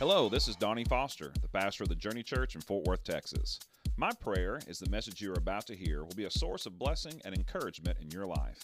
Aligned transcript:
Hello, 0.00 0.28
this 0.28 0.48
is 0.48 0.56
Donnie 0.56 0.84
Foster, 0.84 1.32
the 1.40 1.46
pastor 1.46 1.84
of 1.84 1.88
the 1.88 1.94
Journey 1.94 2.24
Church 2.24 2.56
in 2.56 2.60
Fort 2.60 2.84
Worth, 2.84 3.04
Texas. 3.04 3.60
My 3.96 4.10
prayer 4.20 4.58
is 4.66 4.80
the 4.80 4.90
message 4.90 5.20
you 5.20 5.30
are 5.30 5.38
about 5.38 5.68
to 5.68 5.76
hear 5.76 6.02
will 6.02 6.16
be 6.16 6.24
a 6.24 6.30
source 6.32 6.66
of 6.66 6.80
blessing 6.80 7.22
and 7.24 7.32
encouragement 7.32 7.98
in 8.02 8.10
your 8.10 8.26
life. 8.26 8.58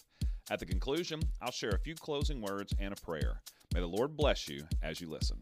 At 0.51 0.59
the 0.59 0.67
conclusion, 0.67 1.21
I'll 1.41 1.53
share 1.53 1.71
a 1.71 1.79
few 1.79 1.95
closing 1.95 2.41
words 2.41 2.75
and 2.81 2.93
a 2.93 3.01
prayer. 3.01 3.41
May 3.73 3.79
the 3.79 3.87
Lord 3.87 4.17
bless 4.17 4.49
you 4.49 4.65
as 4.83 5.01
you 5.01 5.09
listen. 5.09 5.41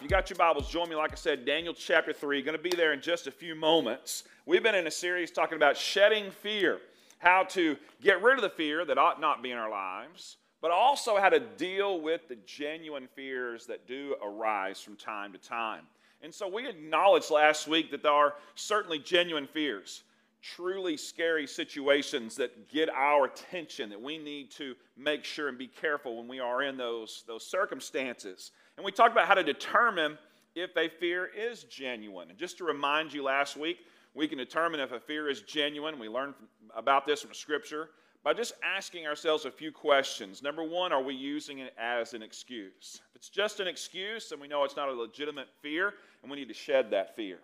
You 0.00 0.08
got 0.08 0.30
your 0.30 0.38
Bibles, 0.38 0.70
join 0.70 0.88
me, 0.88 0.96
like 0.96 1.12
I 1.12 1.16
said, 1.16 1.44
Daniel 1.44 1.74
chapter 1.74 2.14
3. 2.14 2.40
Going 2.40 2.56
to 2.56 2.62
be 2.62 2.74
there 2.74 2.94
in 2.94 3.02
just 3.02 3.26
a 3.26 3.30
few 3.30 3.54
moments. 3.54 4.24
We've 4.46 4.62
been 4.62 4.76
in 4.76 4.86
a 4.86 4.90
series 4.90 5.30
talking 5.30 5.56
about 5.56 5.76
shedding 5.76 6.30
fear, 6.30 6.78
how 7.18 7.44
to 7.44 7.76
get 8.00 8.22
rid 8.22 8.36
of 8.36 8.42
the 8.42 8.50
fear 8.50 8.84
that 8.84 8.98
ought 8.98 9.20
not 9.20 9.42
be 9.42 9.50
in 9.50 9.58
our 9.58 9.70
lives, 9.70 10.36
but 10.60 10.70
also 10.70 11.18
how 11.18 11.28
to 11.28 11.40
deal 11.40 12.00
with 12.00 12.28
the 12.28 12.36
genuine 12.46 13.08
fears 13.14 13.66
that 13.66 13.86
do 13.86 14.16
arise 14.22 14.80
from 14.80 14.96
time 14.96 15.32
to 15.32 15.38
time. 15.38 15.82
And 16.22 16.34
so 16.34 16.48
we 16.48 16.66
acknowledged 16.68 17.30
last 17.30 17.68
week 17.68 17.90
that 17.92 18.02
there 18.02 18.12
are 18.12 18.34
certainly 18.56 18.98
genuine 18.98 19.46
fears, 19.46 20.02
truly 20.42 20.96
scary 20.96 21.46
situations 21.46 22.34
that 22.36 22.68
get 22.68 22.88
our 22.90 23.26
attention, 23.26 23.88
that 23.90 24.00
we 24.00 24.18
need 24.18 24.50
to 24.52 24.74
make 24.96 25.24
sure 25.24 25.48
and 25.48 25.58
be 25.58 25.68
careful 25.68 26.16
when 26.16 26.26
we 26.26 26.40
are 26.40 26.62
in 26.62 26.76
those, 26.76 27.22
those 27.28 27.46
circumstances. 27.46 28.50
And 28.76 28.84
we 28.84 28.90
talked 28.90 29.12
about 29.12 29.28
how 29.28 29.34
to 29.34 29.44
determine 29.44 30.18
if 30.56 30.76
a 30.76 30.88
fear 30.88 31.26
is 31.26 31.64
genuine. 31.64 32.30
And 32.30 32.38
just 32.38 32.58
to 32.58 32.64
remind 32.64 33.12
you, 33.12 33.22
last 33.22 33.56
week, 33.56 33.78
we 34.14 34.28
can 34.28 34.38
determine 34.38 34.80
if 34.80 34.92
a 34.92 35.00
fear 35.00 35.28
is 35.28 35.42
genuine. 35.42 35.98
We 35.98 36.08
learned 36.08 36.34
about 36.76 37.06
this 37.06 37.22
from 37.22 37.34
Scripture 37.34 37.90
by 38.24 38.34
just 38.34 38.54
asking 38.64 39.06
ourselves 39.06 39.44
a 39.44 39.50
few 39.50 39.70
questions. 39.70 40.42
Number 40.42 40.62
one, 40.62 40.92
are 40.92 41.02
we 41.02 41.14
using 41.14 41.60
it 41.60 41.74
as 41.78 42.14
an 42.14 42.22
excuse? 42.22 43.00
If 43.10 43.16
it's 43.16 43.28
just 43.28 43.60
an 43.60 43.68
excuse, 43.68 44.28
then 44.28 44.40
we 44.40 44.48
know 44.48 44.64
it's 44.64 44.76
not 44.76 44.88
a 44.88 44.92
legitimate 44.92 45.48
fear, 45.62 45.94
and 46.22 46.30
we 46.30 46.36
need 46.36 46.48
to 46.48 46.54
shed 46.54 46.90
that 46.90 47.14
fear. 47.14 47.38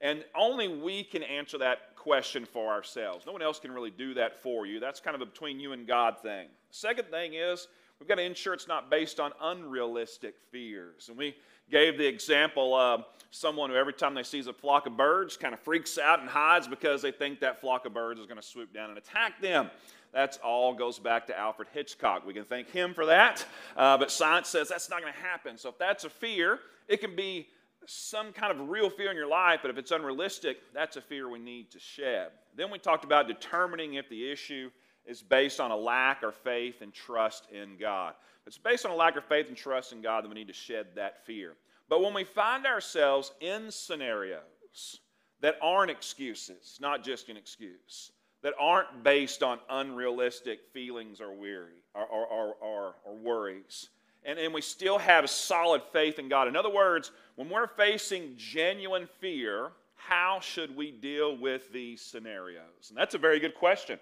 And 0.00 0.24
only 0.34 0.68
we 0.68 1.02
can 1.02 1.22
answer 1.22 1.58
that 1.58 1.96
question 1.96 2.44
for 2.44 2.72
ourselves. 2.72 3.26
No 3.26 3.32
one 3.32 3.42
else 3.42 3.58
can 3.58 3.72
really 3.72 3.90
do 3.90 4.14
that 4.14 4.40
for 4.42 4.66
you. 4.66 4.80
That's 4.80 5.00
kind 5.00 5.14
of 5.14 5.22
a 5.22 5.26
between 5.26 5.60
you 5.60 5.72
and 5.72 5.86
God 5.86 6.20
thing. 6.22 6.48
Second 6.70 7.08
thing 7.08 7.34
is, 7.34 7.68
We've 7.98 8.08
got 8.08 8.16
to 8.16 8.22
ensure 8.22 8.54
it's 8.54 8.68
not 8.68 8.90
based 8.90 9.18
on 9.18 9.32
unrealistic 9.40 10.36
fears. 10.50 11.08
And 11.08 11.18
we 11.18 11.34
gave 11.70 11.98
the 11.98 12.06
example 12.06 12.74
of 12.74 13.04
someone 13.30 13.70
who 13.70 13.76
every 13.76 13.92
time 13.92 14.14
they 14.14 14.22
sees 14.22 14.46
a 14.46 14.52
flock 14.52 14.86
of 14.86 14.96
birds 14.96 15.36
kind 15.36 15.52
of 15.52 15.60
freaks 15.60 15.98
out 15.98 16.20
and 16.20 16.28
hides 16.28 16.66
because 16.66 17.02
they 17.02 17.12
think 17.12 17.40
that 17.40 17.60
flock 17.60 17.84
of 17.86 17.92
birds 17.92 18.20
is 18.20 18.26
going 18.26 18.40
to 18.40 18.46
swoop 18.46 18.72
down 18.72 18.88
and 18.88 18.98
attack 18.98 19.40
them. 19.40 19.70
That's 20.12 20.38
all 20.38 20.72
goes 20.74 20.98
back 20.98 21.26
to 21.26 21.38
Alfred 21.38 21.68
Hitchcock. 21.72 22.26
We 22.26 22.32
can 22.32 22.44
thank 22.44 22.70
him 22.70 22.94
for 22.94 23.06
that. 23.06 23.44
Uh, 23.76 23.98
but 23.98 24.10
science 24.10 24.48
says 24.48 24.68
that's 24.68 24.88
not 24.88 25.02
going 25.02 25.12
to 25.12 25.18
happen. 25.18 25.58
So 25.58 25.68
if 25.68 25.78
that's 25.78 26.04
a 26.04 26.10
fear, 26.10 26.60
it 26.88 27.00
can 27.00 27.14
be 27.14 27.48
some 27.86 28.32
kind 28.32 28.50
of 28.50 28.68
real 28.68 28.90
fear 28.90 29.10
in 29.10 29.16
your 29.16 29.28
life, 29.28 29.60
but 29.62 29.70
if 29.70 29.78
it's 29.78 29.90
unrealistic, 29.90 30.58
that's 30.74 30.96
a 30.96 31.00
fear 31.00 31.28
we 31.28 31.38
need 31.38 31.70
to 31.70 31.78
shed. 31.78 32.28
Then 32.54 32.70
we 32.70 32.78
talked 32.78 33.04
about 33.04 33.28
determining 33.28 33.94
if 33.94 34.08
the 34.08 34.30
issue 34.30 34.70
is 35.06 35.22
based 35.22 35.58
on 35.58 35.70
a 35.70 35.76
lack 35.76 36.22
of 36.22 36.34
faith 36.34 36.82
and 36.82 36.92
trust 36.92 37.46
in 37.50 37.78
God. 37.78 38.14
It's 38.48 38.56
based 38.56 38.86
on 38.86 38.90
a 38.90 38.94
lack 38.94 39.16
of 39.18 39.24
faith 39.26 39.48
and 39.48 39.56
trust 39.56 39.92
in 39.92 40.00
God, 40.00 40.24
that 40.24 40.28
we 40.30 40.34
need 40.34 40.48
to 40.48 40.54
shed 40.54 40.86
that 40.94 41.26
fear. 41.26 41.52
But 41.90 42.02
when 42.02 42.14
we 42.14 42.24
find 42.24 42.64
ourselves 42.64 43.30
in 43.40 43.70
scenarios 43.70 45.00
that 45.42 45.58
aren't 45.60 45.90
excuses, 45.90 46.78
not 46.80 47.04
just 47.04 47.28
an 47.28 47.36
excuse, 47.36 48.10
that 48.40 48.54
aren't 48.58 49.04
based 49.04 49.42
on 49.42 49.58
unrealistic 49.68 50.60
feelings 50.72 51.20
or 51.20 51.34
weary 51.34 51.82
or, 51.94 52.06
or, 52.06 52.54
or, 52.54 52.94
or 53.04 53.16
worries, 53.16 53.90
and, 54.24 54.38
and 54.38 54.54
we 54.54 54.62
still 54.62 54.96
have 54.96 55.28
solid 55.28 55.82
faith 55.92 56.18
in 56.18 56.30
God. 56.30 56.48
In 56.48 56.56
other 56.56 56.72
words, 56.72 57.12
when 57.36 57.50
we're 57.50 57.66
facing 57.66 58.32
genuine 58.38 59.06
fear, 59.20 59.72
how 59.94 60.40
should 60.40 60.74
we 60.74 60.90
deal 60.90 61.36
with 61.36 61.70
these 61.70 62.00
scenarios? 62.00 62.88
And 62.88 62.96
that's 62.96 63.14
a 63.14 63.18
very 63.18 63.40
good 63.40 63.54
question. 63.54 63.98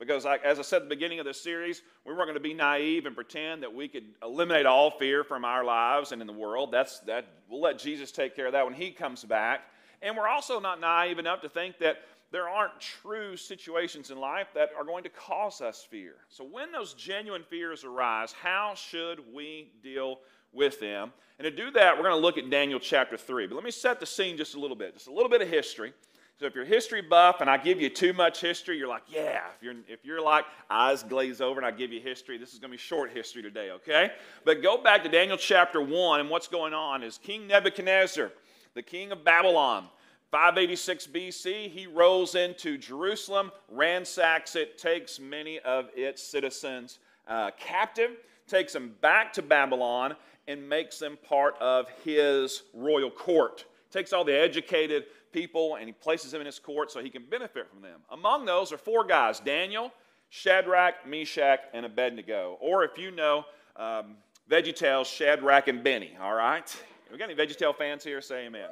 Because, 0.00 0.24
I, 0.24 0.36
as 0.36 0.58
I 0.58 0.62
said 0.62 0.76
at 0.76 0.82
the 0.88 0.94
beginning 0.94 1.20
of 1.20 1.26
this 1.26 1.40
series, 1.40 1.82
we 2.06 2.14
weren't 2.14 2.26
going 2.26 2.34
to 2.34 2.40
be 2.40 2.54
naive 2.54 3.04
and 3.04 3.14
pretend 3.14 3.62
that 3.62 3.72
we 3.72 3.86
could 3.86 4.04
eliminate 4.22 4.64
all 4.64 4.90
fear 4.90 5.22
from 5.22 5.44
our 5.44 5.62
lives 5.62 6.12
and 6.12 6.22
in 6.22 6.26
the 6.26 6.32
world. 6.32 6.72
That's, 6.72 7.00
that, 7.00 7.26
we'll 7.50 7.60
let 7.60 7.78
Jesus 7.78 8.10
take 8.10 8.34
care 8.34 8.46
of 8.46 8.52
that 8.52 8.64
when 8.64 8.72
He 8.72 8.90
comes 8.92 9.22
back. 9.22 9.60
And 10.00 10.16
we're 10.16 10.26
also 10.26 10.58
not 10.58 10.80
naive 10.80 11.18
enough 11.18 11.42
to 11.42 11.50
think 11.50 11.78
that 11.80 11.98
there 12.32 12.48
aren't 12.48 12.80
true 12.80 13.36
situations 13.36 14.10
in 14.10 14.18
life 14.18 14.48
that 14.54 14.70
are 14.74 14.84
going 14.84 15.02
to 15.04 15.10
cause 15.10 15.60
us 15.60 15.86
fear. 15.88 16.14
So, 16.30 16.44
when 16.44 16.72
those 16.72 16.94
genuine 16.94 17.42
fears 17.42 17.84
arise, 17.84 18.32
how 18.32 18.72
should 18.74 19.20
we 19.34 19.70
deal 19.82 20.20
with 20.50 20.80
them? 20.80 21.12
And 21.38 21.44
to 21.44 21.50
do 21.50 21.70
that, 21.72 21.96
we're 21.96 22.04
going 22.04 22.14
to 22.14 22.20
look 22.20 22.38
at 22.38 22.48
Daniel 22.48 22.80
chapter 22.80 23.18
3. 23.18 23.48
But 23.48 23.54
let 23.54 23.64
me 23.64 23.70
set 23.70 24.00
the 24.00 24.06
scene 24.06 24.38
just 24.38 24.54
a 24.54 24.60
little 24.60 24.76
bit, 24.76 24.94
just 24.94 25.08
a 25.08 25.12
little 25.12 25.28
bit 25.28 25.42
of 25.42 25.48
history. 25.48 25.92
So 26.40 26.46
if 26.46 26.54
you're 26.54 26.64
history 26.64 27.02
buff 27.02 27.42
and 27.42 27.50
I 27.50 27.58
give 27.58 27.82
you 27.82 27.90
too 27.90 28.14
much 28.14 28.40
history, 28.40 28.78
you're 28.78 28.88
like, 28.88 29.02
yeah. 29.06 29.42
If 29.54 29.62
you're, 29.62 29.74
if 29.86 30.06
you're 30.06 30.22
like 30.22 30.46
eyes 30.70 31.02
glaze 31.02 31.42
over 31.42 31.60
and 31.60 31.66
I 31.66 31.70
give 31.70 31.92
you 31.92 32.00
history, 32.00 32.38
this 32.38 32.54
is 32.54 32.58
going 32.58 32.70
to 32.70 32.78
be 32.78 32.80
short 32.80 33.10
history 33.10 33.42
today, 33.42 33.72
okay? 33.72 34.12
But 34.46 34.62
go 34.62 34.82
back 34.82 35.02
to 35.02 35.10
Daniel 35.10 35.36
chapter 35.36 35.82
1, 35.82 36.20
and 36.20 36.30
what's 36.30 36.48
going 36.48 36.72
on 36.72 37.02
is 37.02 37.18
King 37.18 37.46
Nebuchadnezzar, 37.46 38.32
the 38.72 38.80
king 38.80 39.12
of 39.12 39.22
Babylon, 39.22 39.88
586 40.30 41.08
BC, 41.08 41.70
he 41.70 41.86
rolls 41.86 42.34
into 42.34 42.78
Jerusalem, 42.78 43.52
ransacks 43.68 44.56
it, 44.56 44.78
takes 44.78 45.20
many 45.20 45.58
of 45.58 45.90
its 45.94 46.22
citizens 46.22 47.00
uh, 47.28 47.50
captive, 47.58 48.12
takes 48.46 48.72
them 48.72 48.94
back 49.02 49.34
to 49.34 49.42
Babylon, 49.42 50.16
and 50.48 50.66
makes 50.66 50.98
them 50.98 51.18
part 51.22 51.54
of 51.60 51.90
his 52.02 52.62
royal 52.72 53.10
court. 53.10 53.66
Takes 53.90 54.14
all 54.14 54.24
the 54.24 54.40
educated 54.40 55.04
people 55.32 55.76
and 55.76 55.86
he 55.86 55.92
places 55.92 56.32
them 56.32 56.40
in 56.40 56.46
his 56.46 56.58
court 56.58 56.90
so 56.90 57.00
he 57.00 57.10
can 57.10 57.24
benefit 57.24 57.68
from 57.68 57.82
them. 57.82 58.00
Among 58.10 58.44
those 58.44 58.72
are 58.72 58.78
four 58.78 59.04
guys 59.04 59.40
Daniel, 59.40 59.92
Shadrach, 60.28 61.06
Meshach, 61.06 61.60
and 61.72 61.84
Abednego. 61.84 62.56
Or 62.60 62.84
if 62.84 62.98
you 62.98 63.10
know 63.10 63.44
um, 63.76 64.16
VeggieTales, 64.50 65.06
Shadrach 65.06 65.68
and 65.68 65.82
Benny, 65.82 66.16
all 66.20 66.34
right? 66.34 66.74
We 67.10 67.18
got 67.18 67.30
any 67.30 67.34
VeggieTale 67.34 67.76
fans 67.76 68.04
here? 68.04 68.20
Say 68.20 68.46
amen. 68.46 68.68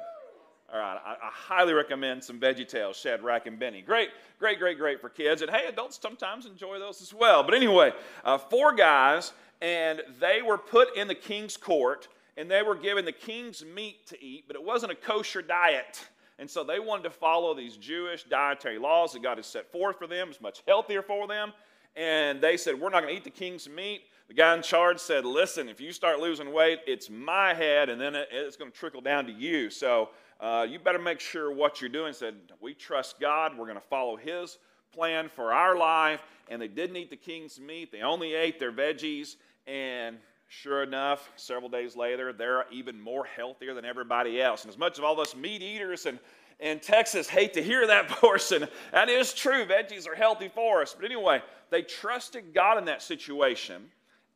All 0.71 0.79
right, 0.79 0.99
I, 1.03 1.11
I, 1.13 1.31
highly 1.31 1.73
recommend 1.73 2.23
some 2.23 2.39
VeggieTales, 2.39 2.93
Shadrach 2.93 3.47
and 3.47 3.57
Benny. 3.57 3.81
Great, 3.81 4.09
great, 4.37 4.59
great, 4.59 4.77
great 4.77 5.01
for 5.01 5.09
kids. 5.09 5.41
And 5.41 5.49
hey, 5.49 5.65
adults 5.67 5.99
sometimes 5.99 6.45
enjoy 6.45 6.77
those 6.77 7.01
as 7.01 7.11
well. 7.11 7.41
But 7.41 7.55
anyway, 7.55 7.91
uh, 8.23 8.37
four 8.37 8.75
guys, 8.75 9.33
and 9.61 10.03
they 10.19 10.43
were 10.43 10.59
put 10.59 10.95
in 10.95 11.07
the 11.07 11.15
king's 11.15 11.57
court, 11.57 12.07
and 12.37 12.51
they 12.51 12.61
were 12.61 12.75
given 12.75 13.03
the 13.03 13.11
king's 13.11 13.65
meat 13.65 14.05
to 14.07 14.23
eat, 14.23 14.45
but 14.47 14.55
it 14.55 14.63
wasn't 14.63 14.91
a 14.91 14.95
kosher 14.95 15.41
diet. 15.41 16.07
And 16.39 16.49
so 16.49 16.63
they 16.63 16.79
wanted 16.79 17.03
to 17.03 17.09
follow 17.09 17.53
these 17.53 17.75
Jewish 17.75 18.23
dietary 18.23 18.79
laws 18.79 19.11
that 19.11 19.21
God 19.21 19.37
had 19.37 19.45
set 19.45 19.69
forth 19.71 19.97
for 19.99 20.07
them. 20.07 20.29
It's 20.29 20.39
much 20.39 20.63
healthier 20.65 21.01
for 21.01 21.27
them. 21.27 21.51
And 21.97 22.39
they 22.39 22.55
said, 22.55 22.79
We're 22.79 22.89
not 22.89 23.01
going 23.03 23.13
to 23.13 23.17
eat 23.17 23.25
the 23.25 23.29
king's 23.29 23.67
meat. 23.67 24.03
The 24.29 24.33
guy 24.33 24.55
in 24.55 24.61
charge 24.61 24.99
said, 24.99 25.25
Listen, 25.25 25.67
if 25.67 25.81
you 25.81 25.91
start 25.91 26.19
losing 26.19 26.53
weight, 26.53 26.79
it's 26.87 27.09
my 27.09 27.53
head, 27.53 27.89
and 27.89 27.99
then 27.99 28.15
it's 28.15 28.55
going 28.55 28.71
to 28.71 28.77
trickle 28.77 29.01
down 29.01 29.25
to 29.25 29.33
you. 29.33 29.69
So 29.69 30.09
uh, 30.39 30.65
you 30.69 30.79
better 30.79 30.99
make 30.99 31.19
sure 31.19 31.51
what 31.51 31.81
you're 31.81 31.89
doing. 31.89 32.13
Said, 32.13 32.35
We 32.61 32.73
trust 32.73 33.19
God. 33.19 33.57
We're 33.57 33.65
going 33.65 33.75
to 33.75 33.87
follow 33.89 34.15
His 34.15 34.59
plan 34.93 35.29
for 35.35 35.51
our 35.51 35.77
life. 35.77 36.21
And 36.47 36.61
they 36.61 36.69
didn't 36.69 36.95
eat 36.95 37.09
the 37.09 37.17
king's 37.17 37.59
meat, 37.59 37.91
they 37.91 38.01
only 38.01 38.33
ate 38.33 38.59
their 38.59 38.71
veggies. 38.71 39.35
And 39.67 40.17
sure 40.49 40.83
enough, 40.83 41.31
several 41.35 41.69
days 41.69 41.95
later, 41.95 42.33
they're 42.33 42.65
even 42.71 42.99
more 42.99 43.23
healthier 43.23 43.73
than 43.73 43.85
everybody 43.85 44.41
else. 44.41 44.63
And 44.63 44.69
as 44.69 44.77
much 44.77 44.97
of 44.97 45.03
all 45.03 45.21
us 45.21 45.35
meat 45.35 45.61
eaters 45.61 46.05
and 46.05 46.19
in 46.59 46.79
Texas 46.79 47.29
hate 47.29 47.53
to 47.53 47.63
hear 47.63 47.87
that 47.87 48.09
portion, 48.09 48.67
that 48.91 49.07
is 49.07 49.33
true. 49.33 49.65
Veggies 49.65 50.07
are 50.07 50.15
healthy 50.15 50.49
for 50.49 50.81
us. 50.81 50.93
But 50.93 51.05
anyway, 51.05 51.41
they 51.69 51.83
trusted 51.83 52.53
God 52.53 52.77
in 52.77 52.85
that 52.85 53.01
situation. 53.01 53.89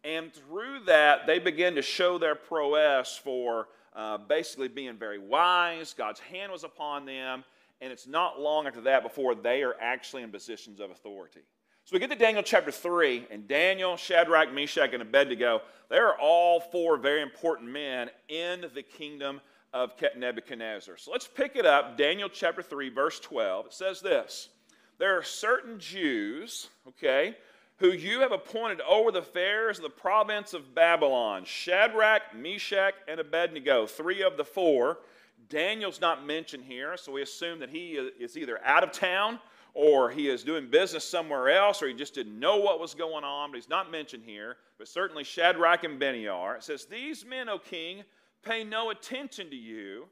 And 0.05 0.31
through 0.31 0.81
that, 0.85 1.27
they 1.27 1.39
began 1.39 1.75
to 1.75 1.81
show 1.81 2.17
their 2.17 2.35
prowess 2.35 3.19
for 3.21 3.67
uh, 3.95 4.17
basically 4.17 4.67
being 4.67 4.97
very 4.97 5.19
wise. 5.19 5.93
God's 5.93 6.19
hand 6.19 6.51
was 6.51 6.63
upon 6.63 7.05
them. 7.05 7.43
And 7.81 7.91
it's 7.91 8.07
not 8.07 8.39
long 8.39 8.67
after 8.67 8.81
that 8.81 9.03
before 9.03 9.35
they 9.35 9.63
are 9.63 9.75
actually 9.81 10.23
in 10.23 10.31
positions 10.31 10.79
of 10.79 10.91
authority. 10.91 11.41
So 11.85 11.95
we 11.95 11.99
get 11.99 12.11
to 12.11 12.15
Daniel 12.15 12.43
chapter 12.43 12.71
3, 12.71 13.27
and 13.29 13.45
Daniel, 13.45 13.97
Shadrach, 13.97 14.53
Meshach, 14.53 14.93
and 14.93 15.01
Abednego, 15.01 15.61
they're 15.89 16.17
all 16.17 16.61
four 16.61 16.95
very 16.95 17.21
important 17.21 17.69
men 17.69 18.09
in 18.29 18.65
the 18.73 18.81
kingdom 18.81 19.41
of 19.73 19.91
Nebuchadnezzar. 20.15 20.95
So 20.95 21.11
let's 21.11 21.27
pick 21.27 21.57
it 21.57 21.65
up, 21.65 21.97
Daniel 21.97 22.29
chapter 22.29 22.61
3, 22.61 22.87
verse 22.87 23.19
12. 23.19 23.65
It 23.65 23.73
says 23.73 23.99
this 23.99 24.47
There 24.97 25.17
are 25.17 25.23
certain 25.23 25.77
Jews, 25.77 26.69
okay, 26.87 27.35
who 27.79 27.91
you 27.91 28.21
have 28.21 28.31
appointed 28.31 28.79
over 28.87 29.11
the 29.11 29.19
affairs 29.19 29.77
of 29.77 29.83
the 29.83 29.89
province 29.89 30.53
of 30.53 30.73
Babylon 30.73 31.43
Shadrach, 31.43 32.33
Meshach, 32.33 32.93
and 33.09 33.19
Abednego, 33.19 33.87
three 33.87 34.23
of 34.23 34.37
the 34.37 34.45
four. 34.45 34.99
Daniel's 35.49 35.99
not 35.99 36.25
mentioned 36.25 36.63
here, 36.63 36.95
so 36.95 37.11
we 37.11 37.21
assume 37.21 37.59
that 37.59 37.69
he 37.69 37.95
is 38.19 38.37
either 38.37 38.63
out 38.63 38.85
of 38.85 38.93
town 38.93 39.37
or 39.73 40.09
he 40.09 40.29
is 40.29 40.43
doing 40.43 40.69
business 40.69 41.07
somewhere 41.07 41.49
else, 41.49 41.81
or 41.81 41.87
he 41.87 41.93
just 41.93 42.13
didn't 42.13 42.39
know 42.39 42.57
what 42.57 42.79
was 42.79 42.93
going 42.93 43.23
on, 43.23 43.51
but 43.51 43.55
he's 43.55 43.69
not 43.69 43.91
mentioned 43.91 44.23
here. 44.25 44.57
But 44.77 44.87
certainly 44.87 45.23
Shadrach 45.23 45.83
and 45.83 45.99
Benny 45.99 46.27
are. 46.27 46.55
It 46.55 46.63
says, 46.63 46.85
These 46.85 47.25
men, 47.25 47.49
O 47.49 47.57
king, 47.57 48.03
pay 48.43 48.63
no 48.63 48.91
attention 48.91 49.49
to 49.49 49.55
you. 49.55 50.05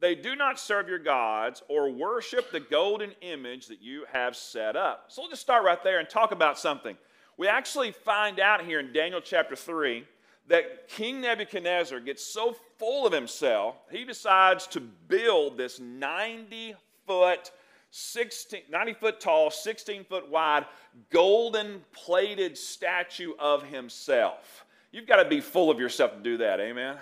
They 0.00 0.14
do 0.14 0.36
not 0.36 0.60
serve 0.60 0.88
your 0.88 1.00
gods 1.00 1.62
or 1.68 1.90
worship 1.90 2.52
the 2.52 2.60
golden 2.60 3.10
image 3.20 3.66
that 3.66 3.82
you 3.82 4.04
have 4.12 4.36
set 4.36 4.76
up. 4.76 5.06
So 5.08 5.22
we'll 5.22 5.30
just 5.30 5.42
start 5.42 5.64
right 5.64 5.82
there 5.82 5.98
and 5.98 6.08
talk 6.08 6.30
about 6.30 6.58
something. 6.58 6.96
We 7.36 7.48
actually 7.48 7.90
find 7.90 8.38
out 8.38 8.64
here 8.64 8.78
in 8.78 8.92
Daniel 8.92 9.20
chapter 9.20 9.56
3 9.56 10.04
that 10.48 10.88
King 10.88 11.20
Nebuchadnezzar 11.20 12.00
gets 12.00 12.24
so 12.24 12.56
full 12.78 13.06
of 13.06 13.12
himself, 13.12 13.76
he 13.90 14.04
decides 14.04 14.66
to 14.68 14.80
build 14.80 15.56
this 15.56 15.80
90 15.80 16.74
foot, 17.06 17.50
16, 17.90 18.62
90 18.70 18.92
foot 18.94 19.20
tall, 19.20 19.50
16 19.50 20.04
foot 20.04 20.28
wide, 20.28 20.66
golden 21.10 21.84
plated 21.92 22.56
statue 22.56 23.32
of 23.38 23.62
himself. 23.62 24.64
You've 24.92 25.06
got 25.06 25.22
to 25.22 25.28
be 25.28 25.40
full 25.40 25.70
of 25.70 25.78
yourself 25.78 26.12
to 26.12 26.20
do 26.20 26.36
that, 26.38 26.60
amen? 26.60 26.96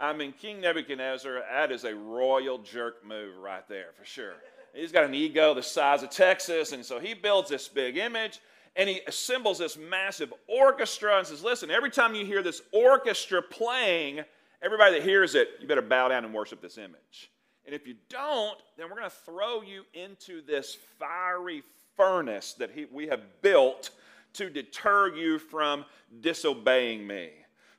I 0.00 0.12
mean, 0.12 0.32
King 0.32 0.60
Nebuchadnezzar, 0.60 1.42
that 1.50 1.70
is 1.70 1.84
a 1.84 1.94
royal 1.94 2.58
jerk 2.58 3.04
move 3.06 3.36
right 3.36 3.68
there 3.68 3.88
for 3.98 4.04
sure. 4.04 4.34
He's 4.74 4.92
got 4.92 5.04
an 5.04 5.14
ego 5.14 5.52
the 5.52 5.62
size 5.62 6.02
of 6.02 6.10
Texas, 6.10 6.72
and 6.72 6.84
so 6.84 6.98
he 6.98 7.12
builds 7.12 7.50
this 7.50 7.68
big 7.68 7.96
image 7.96 8.40
and 8.76 8.88
he 8.88 9.00
assembles 9.06 9.58
this 9.58 9.76
massive 9.76 10.32
orchestra 10.46 11.18
and 11.18 11.26
says, 11.26 11.42
Listen, 11.42 11.70
every 11.70 11.90
time 11.90 12.14
you 12.14 12.24
hear 12.24 12.42
this 12.42 12.62
orchestra 12.72 13.42
playing, 13.42 14.20
everybody 14.62 14.94
that 14.94 15.02
hears 15.02 15.34
it, 15.34 15.48
you 15.60 15.66
better 15.66 15.82
bow 15.82 16.08
down 16.08 16.24
and 16.24 16.32
worship 16.32 16.60
this 16.60 16.78
image. 16.78 17.30
And 17.66 17.74
if 17.74 17.86
you 17.86 17.94
don't, 18.08 18.58
then 18.76 18.88
we're 18.88 18.96
going 18.96 19.10
to 19.10 19.16
throw 19.24 19.62
you 19.62 19.84
into 19.94 20.42
this 20.42 20.76
fiery 20.98 21.62
furnace 21.96 22.54
that 22.54 22.70
he, 22.70 22.86
we 22.90 23.08
have 23.08 23.20
built 23.42 23.90
to 24.34 24.48
deter 24.48 25.14
you 25.14 25.38
from 25.38 25.84
disobeying 26.20 27.06
me. 27.06 27.30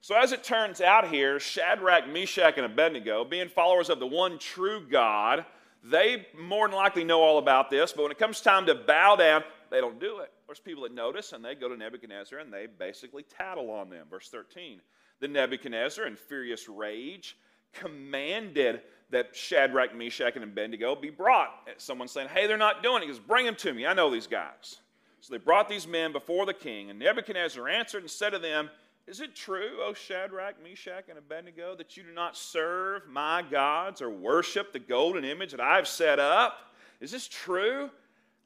So, 0.01 0.15
as 0.15 0.31
it 0.31 0.43
turns 0.43 0.81
out 0.81 1.07
here, 1.07 1.39
Shadrach, 1.39 2.07
Meshach, 2.09 2.57
and 2.57 2.65
Abednego, 2.65 3.23
being 3.23 3.49
followers 3.49 3.89
of 3.89 3.99
the 3.99 4.07
one 4.07 4.39
true 4.39 4.83
God, 4.89 5.45
they 5.83 6.27
more 6.37 6.67
than 6.67 6.75
likely 6.75 7.03
know 7.03 7.21
all 7.21 7.37
about 7.37 7.69
this, 7.69 7.93
but 7.93 8.03
when 8.03 8.11
it 8.11 8.17
comes 8.17 8.41
time 8.41 8.65
to 8.67 8.75
bow 8.75 9.15
down, 9.15 9.43
they 9.69 9.79
don't 9.79 9.99
do 9.99 10.19
it. 10.19 10.31
There's 10.45 10.59
people 10.59 10.83
that 10.83 10.93
notice 10.93 11.31
and 11.31 11.43
they 11.43 11.55
go 11.55 11.69
to 11.69 11.77
Nebuchadnezzar 11.77 12.39
and 12.39 12.51
they 12.51 12.67
basically 12.67 13.23
tattle 13.23 13.71
on 13.71 13.89
them. 13.89 14.07
Verse 14.09 14.27
13. 14.29 14.81
The 15.19 15.27
Nebuchadnezzar, 15.27 16.05
in 16.05 16.15
furious 16.15 16.67
rage, 16.67 17.37
commanded 17.73 18.81
that 19.11 19.35
Shadrach, 19.35 19.95
Meshach, 19.95 20.35
and 20.35 20.43
Abednego 20.43 20.95
be 20.95 21.09
brought. 21.09 21.49
Someone 21.77 22.07
saying, 22.07 22.29
Hey, 22.33 22.47
they're 22.47 22.57
not 22.57 22.83
doing 22.83 23.03
it. 23.03 23.05
He 23.05 23.11
goes, 23.11 23.19
Bring 23.19 23.45
them 23.45 23.55
to 23.55 23.73
me. 23.73 23.85
I 23.85 23.93
know 23.93 24.09
these 24.09 24.27
guys. 24.27 24.77
So 25.19 25.33
they 25.33 25.37
brought 25.37 25.69
these 25.69 25.87
men 25.87 26.11
before 26.11 26.45
the 26.45 26.53
king, 26.53 26.89
and 26.89 26.97
Nebuchadnezzar 26.97 27.67
answered 27.69 28.01
and 28.01 28.09
said 28.09 28.31
to 28.31 28.39
them, 28.39 28.69
is 29.07 29.19
it 29.19 29.35
true, 29.35 29.79
O 29.81 29.93
Shadrach, 29.93 30.55
Meshach, 30.63 31.09
and 31.09 31.17
Abednego, 31.17 31.75
that 31.75 31.97
you 31.97 32.03
do 32.03 32.13
not 32.13 32.37
serve 32.37 33.07
my 33.09 33.41
gods 33.41 34.01
or 34.01 34.09
worship 34.09 34.71
the 34.71 34.79
golden 34.79 35.25
image 35.25 35.51
that 35.51 35.59
I've 35.59 35.87
set 35.87 36.19
up? 36.19 36.57
Is 36.99 37.11
this 37.11 37.27
true? 37.27 37.89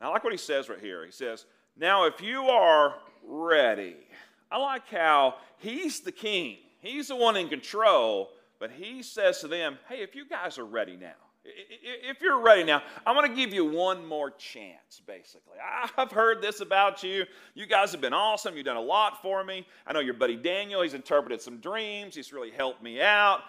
I 0.02 0.08
like 0.08 0.24
what 0.24 0.34
he 0.34 0.38
says 0.38 0.70
right 0.70 0.80
here. 0.80 1.06
He 1.06 1.12
says, 1.12 1.46
Now, 1.78 2.06
if 2.06 2.22
you 2.22 2.46
are 2.46 2.96
ready, 3.24 3.98
I 4.50 4.58
like 4.58 4.88
how 4.90 5.36
he's 5.58 6.00
the 6.00 6.12
king, 6.12 6.58
he's 6.80 7.10
the 7.10 7.16
one 7.16 7.36
in 7.36 7.50
control, 7.50 8.30
but 8.60 8.72
he 8.72 9.04
says 9.04 9.40
to 9.40 9.48
them, 9.48 9.78
Hey, 9.90 10.02
if 10.02 10.16
you 10.16 10.28
guys 10.28 10.58
are 10.58 10.66
ready 10.66 10.96
now, 10.96 11.14
if 11.46 12.22
you're 12.22 12.42
ready 12.42 12.64
now, 12.64 12.82
I'm 13.06 13.22
to 13.28 13.36
give 13.36 13.54
you 13.54 13.66
one 13.66 14.06
more 14.06 14.32
chance, 14.32 15.02
basically. 15.06 15.58
I've 15.98 16.12
heard 16.12 16.42
this 16.42 16.60
about 16.60 17.04
you. 17.04 17.26
You 17.54 17.68
guys 17.68 17.92
have 17.92 18.02
been 18.02 18.14
awesome. 18.14 18.56
You've 18.56 18.66
done 18.66 18.78
a 18.78 18.82
lot 18.82 19.22
for 19.22 19.44
me. 19.44 19.68
I 19.86 19.94
know 19.94 20.00
your 20.00 20.16
buddy 20.16 20.36
Daniel, 20.36 20.82
he's 20.82 20.96
interpreted 20.96 21.42
some 21.42 21.58
dreams, 21.58 22.16
he's 22.16 22.34
really 22.34 22.52
helped 22.52 22.82
me 22.82 23.02
out. 23.02 23.42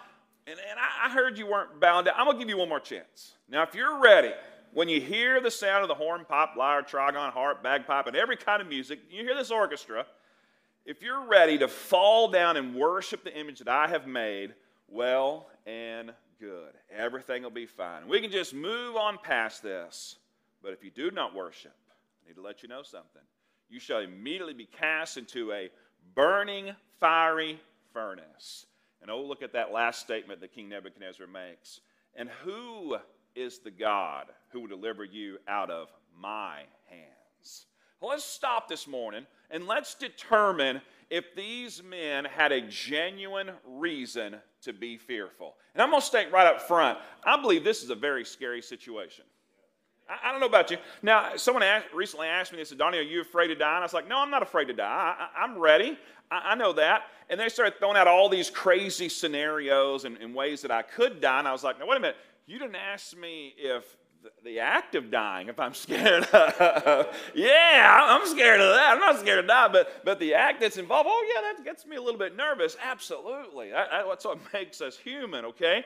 And, 0.45 0.57
and 0.69 0.79
I 0.79 1.09
heard 1.09 1.37
you 1.37 1.47
weren't 1.47 1.79
bound 1.79 2.07
out. 2.07 2.15
I'm 2.17 2.25
going 2.25 2.37
to 2.37 2.39
give 2.39 2.49
you 2.49 2.57
one 2.57 2.69
more 2.69 2.79
chance. 2.79 3.33
Now, 3.49 3.63
if 3.63 3.75
you're 3.75 3.99
ready, 3.99 4.31
when 4.73 4.87
you 4.87 5.01
hear 5.01 5.41
the 5.41 5.51
sound 5.51 5.81
of 5.81 5.87
the 5.87 5.95
horn, 5.95 6.23
pipe, 6.23 6.55
lyre, 6.55 6.83
trigon, 6.83 7.31
harp, 7.31 7.63
bagpipe, 7.63 8.07
and 8.07 8.15
every 8.15 8.37
kind 8.37 8.61
of 8.61 8.67
music, 8.67 8.99
you 9.09 9.23
hear 9.23 9.35
this 9.35 9.51
orchestra. 9.51 10.05
If 10.85 11.01
you're 11.01 11.25
ready 11.25 11.57
to 11.57 11.67
fall 11.67 12.29
down 12.29 12.55
and 12.55 12.75
worship 12.75 13.23
the 13.25 13.37
image 13.37 13.59
that 13.59 13.67
I 13.67 13.89
have 13.89 14.07
made, 14.07 14.53
well 14.87 15.49
and 15.65 16.13
good. 16.39 16.73
Everything 16.95 17.43
will 17.43 17.49
be 17.49 17.65
fine. 17.65 18.07
We 18.07 18.21
can 18.21 18.31
just 18.31 18.53
move 18.53 18.95
on 18.95 19.17
past 19.21 19.63
this. 19.63 20.17
But 20.61 20.73
if 20.73 20.83
you 20.83 20.91
do 20.91 21.11
not 21.11 21.35
worship, 21.35 21.75
I 22.23 22.29
need 22.29 22.35
to 22.35 22.41
let 22.41 22.63
you 22.63 22.69
know 22.69 22.83
something. 22.83 23.21
You 23.69 23.79
shall 23.79 23.99
immediately 23.99 24.53
be 24.53 24.65
cast 24.65 25.17
into 25.17 25.51
a 25.51 25.69
burning, 26.15 26.71
fiery 26.99 27.59
furnace. 27.93 28.65
And 29.01 29.11
oh, 29.11 29.21
look 29.21 29.41
at 29.41 29.53
that 29.53 29.71
last 29.71 30.01
statement 30.01 30.41
that 30.41 30.53
King 30.53 30.69
Nebuchadnezzar 30.69 31.27
makes. 31.27 31.81
And 32.15 32.29
who 32.43 32.97
is 33.35 33.59
the 33.59 33.71
God 33.71 34.25
who 34.49 34.61
will 34.61 34.67
deliver 34.67 35.03
you 35.03 35.37
out 35.47 35.69
of 35.69 35.89
my 36.19 36.61
hands? 36.89 37.65
Well, 37.99 38.11
let's 38.11 38.23
stop 38.23 38.67
this 38.67 38.87
morning 38.87 39.25
and 39.49 39.67
let's 39.67 39.95
determine 39.95 40.81
if 41.09 41.35
these 41.35 41.81
men 41.83 42.25
had 42.25 42.51
a 42.51 42.61
genuine 42.61 43.51
reason 43.65 44.35
to 44.61 44.73
be 44.73 44.97
fearful. 44.97 45.55
And 45.73 45.81
I'm 45.81 45.89
going 45.89 46.01
to 46.01 46.05
state 46.05 46.31
right 46.31 46.47
up 46.47 46.61
front, 46.61 46.97
I 47.23 47.39
believe 47.41 47.63
this 47.63 47.83
is 47.83 47.89
a 47.89 47.95
very 47.95 48.25
scary 48.25 48.61
situation. 48.61 49.23
I, 50.09 50.29
I 50.29 50.31
don't 50.31 50.41
know 50.41 50.47
about 50.47 50.71
you. 50.71 50.77
Now, 51.01 51.35
someone 51.37 51.63
asked, 51.63 51.87
recently 51.93 52.27
asked 52.27 52.51
me, 52.51 52.57
they 52.57 52.65
said, 52.65 52.77
Donnie, 52.77 52.97
are 52.97 53.03
you 53.03 53.21
afraid 53.21 53.47
to 53.47 53.55
die? 53.55 53.75
And 53.75 53.79
I 53.79 53.85
was 53.85 53.93
like, 53.93 54.07
no, 54.07 54.19
I'm 54.19 54.31
not 54.31 54.43
afraid 54.43 54.65
to 54.65 54.73
die. 54.73 55.15
I, 55.35 55.43
am 55.43 55.57
ready. 55.57 55.97
I, 56.29 56.51
I, 56.51 56.55
know 56.55 56.73
that. 56.73 57.03
And 57.29 57.39
they 57.39 57.49
started 57.49 57.77
throwing 57.79 57.97
out 57.97 58.07
all 58.07 58.27
these 58.27 58.49
crazy 58.49 59.09
scenarios 59.09 60.05
and, 60.05 60.17
and 60.17 60.35
ways 60.35 60.61
that 60.61 60.71
I 60.71 60.81
could 60.81 61.21
die. 61.21 61.39
And 61.39 61.47
I 61.47 61.51
was 61.51 61.63
like, 61.63 61.79
now, 61.79 61.87
wait 61.87 61.97
a 61.97 62.01
minute. 62.01 62.17
You 62.45 62.59
didn't 62.59 62.75
ask 62.75 63.15
me 63.17 63.53
if 63.57 63.97
the 64.47 64.59
act 64.59 64.95
of 64.95 65.11
dying 65.11 65.49
if 65.49 65.59
I'm 65.59 65.73
scared 65.85 66.23
of. 66.25 67.15
yeah, 67.35 67.99
I'm 68.01 68.25
scared 68.27 68.61
of 68.61 68.73
that. 68.73 68.93
I'm 68.93 68.99
not 68.99 69.19
scared 69.19 69.43
to 69.43 69.47
die, 69.47 69.67
but, 69.67 70.05
but 70.05 70.19
the 70.19 70.33
act 70.33 70.61
that's 70.61 70.77
involved, 70.77 71.09
oh, 71.11 71.33
yeah, 71.35 71.53
that 71.53 71.63
gets 71.63 71.85
me 71.85 71.97
a 71.97 72.01
little 72.01 72.19
bit 72.19 72.35
nervous. 72.35 72.77
Absolutely. 72.81 73.71
That, 73.71 73.89
that's 74.07 74.25
what 74.25 74.39
makes 74.53 74.81
us 74.81 74.97
human, 74.97 75.45
okay? 75.45 75.83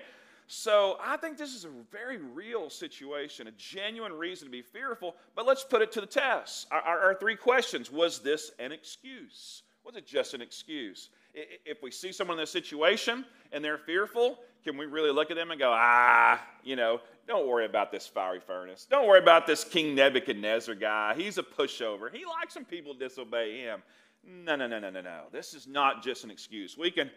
So 0.47 0.97
I 1.01 1.17
think 1.17 1.37
this 1.37 1.53
is 1.53 1.65
a 1.65 1.69
very 1.91 2.17
real 2.17 2.69
situation, 2.69 3.47
a 3.47 3.51
genuine 3.51 4.13
reason 4.13 4.47
to 4.47 4.51
be 4.51 4.61
fearful, 4.61 5.15
but 5.35 5.45
let's 5.45 5.63
put 5.63 5.81
it 5.81 5.91
to 5.93 6.01
the 6.01 6.07
test. 6.07 6.67
Our, 6.71 6.81
our, 6.81 6.99
our 6.99 7.15
three 7.15 7.35
questions 7.35 7.91
Was 7.91 8.19
this 8.19 8.51
an 8.59 8.71
excuse? 8.71 9.63
Was 9.83 9.95
it 9.95 10.05
just 10.05 10.33
an 10.33 10.41
excuse? 10.41 11.09
If 11.33 11.81
we 11.81 11.89
see 11.89 12.11
someone 12.11 12.37
in 12.37 12.43
this 12.43 12.51
situation 12.51 13.25
and 13.51 13.63
they're 13.63 13.79
fearful, 13.79 14.39
can 14.63 14.77
we 14.77 14.85
really 14.85 15.11
look 15.11 15.31
at 15.31 15.37
them 15.37 15.49
and 15.51 15.59
go, 15.59 15.71
ah, 15.73 16.39
you 16.63 16.75
know, 16.75 16.99
don't 17.31 17.47
worry 17.47 17.65
about 17.65 17.93
this 17.93 18.05
fiery 18.05 18.41
furnace. 18.41 18.85
Don't 18.89 19.07
worry 19.07 19.19
about 19.19 19.47
this 19.47 19.63
King 19.63 19.95
Nebuchadnezzar 19.95 20.75
guy. 20.75 21.13
He's 21.15 21.37
a 21.37 21.43
pushover. 21.43 22.13
He 22.13 22.25
likes 22.25 22.55
when 22.55 22.65
people 22.65 22.93
disobey 22.93 23.57
him. 23.57 23.81
No, 24.21 24.57
no, 24.57 24.67
no, 24.67 24.79
no, 24.79 24.89
no, 24.89 24.99
no. 24.99 25.23
This 25.31 25.53
is 25.53 25.65
not 25.65 26.03
just 26.03 26.25
an 26.25 26.31
excuse. 26.31 26.77
We 26.77 26.91
can 26.91 27.09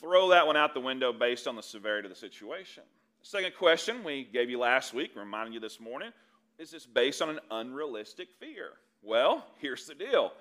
throw 0.00 0.28
that 0.28 0.46
one 0.46 0.58
out 0.58 0.74
the 0.74 0.80
window 0.80 1.14
based 1.14 1.46
on 1.46 1.56
the 1.56 1.62
severity 1.62 2.06
of 2.06 2.12
the 2.12 2.20
situation. 2.20 2.82
Second 3.22 3.54
question 3.56 4.04
we 4.04 4.24
gave 4.24 4.50
you 4.50 4.58
last 4.58 4.92
week, 4.92 5.12
reminding 5.16 5.54
you 5.54 5.60
this 5.60 5.80
morning, 5.80 6.10
is 6.58 6.70
this 6.70 6.84
based 6.84 7.22
on 7.22 7.30
an 7.30 7.40
unrealistic 7.50 8.28
fear? 8.38 8.68
Well, 9.02 9.46
here's 9.60 9.86
the 9.86 9.94
deal 9.94 10.32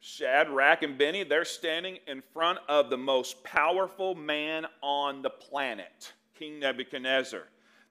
Shadrach 0.00 0.82
and 0.82 0.96
Benny, 0.96 1.22
they're 1.22 1.44
standing 1.44 1.98
in 2.06 2.22
front 2.32 2.60
of 2.66 2.88
the 2.88 2.96
most 2.96 3.44
powerful 3.44 4.14
man 4.14 4.64
on 4.82 5.20
the 5.20 5.28
planet, 5.28 6.14
King 6.34 6.60
Nebuchadnezzar. 6.60 7.42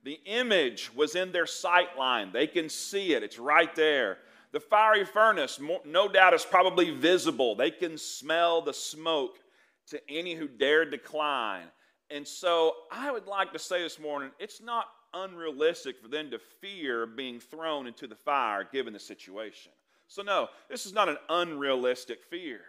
The 0.03 0.19
image 0.25 0.93
was 0.95 1.15
in 1.15 1.31
their 1.31 1.45
sight 1.45 1.97
line. 1.97 2.31
They 2.31 2.47
can 2.47 2.69
see 2.69 3.13
it, 3.13 3.23
it's 3.23 3.39
right 3.39 3.73
there. 3.75 4.19
The 4.51 4.59
fiery 4.59 5.05
furnace, 5.05 5.59
no 5.85 6.07
doubt, 6.07 6.33
is 6.33 6.43
probably 6.43 6.89
visible. 6.89 7.55
They 7.55 7.69
can 7.69 7.97
smell 7.97 8.61
the 8.61 8.73
smoke 8.73 9.37
to 9.87 10.01
any 10.09 10.33
who 10.33 10.47
dare 10.47 10.85
decline. 10.89 11.67
And 12.09 12.27
so 12.27 12.73
I 12.91 13.11
would 13.11 13.27
like 13.27 13.53
to 13.53 13.59
say 13.59 13.83
this 13.83 13.99
morning 13.99 14.31
it's 14.39 14.61
not 14.61 14.85
unrealistic 15.13 15.99
for 16.01 16.07
them 16.07 16.31
to 16.31 16.39
fear 16.39 17.05
being 17.05 17.39
thrown 17.39 17.87
into 17.87 18.07
the 18.07 18.15
fire 18.15 18.67
given 18.71 18.93
the 18.93 18.99
situation. 18.99 19.71
So, 20.07 20.23
no, 20.23 20.47
this 20.69 20.87
is 20.87 20.93
not 20.93 21.09
an 21.09 21.17
unrealistic 21.29 22.23
fear. 22.23 22.61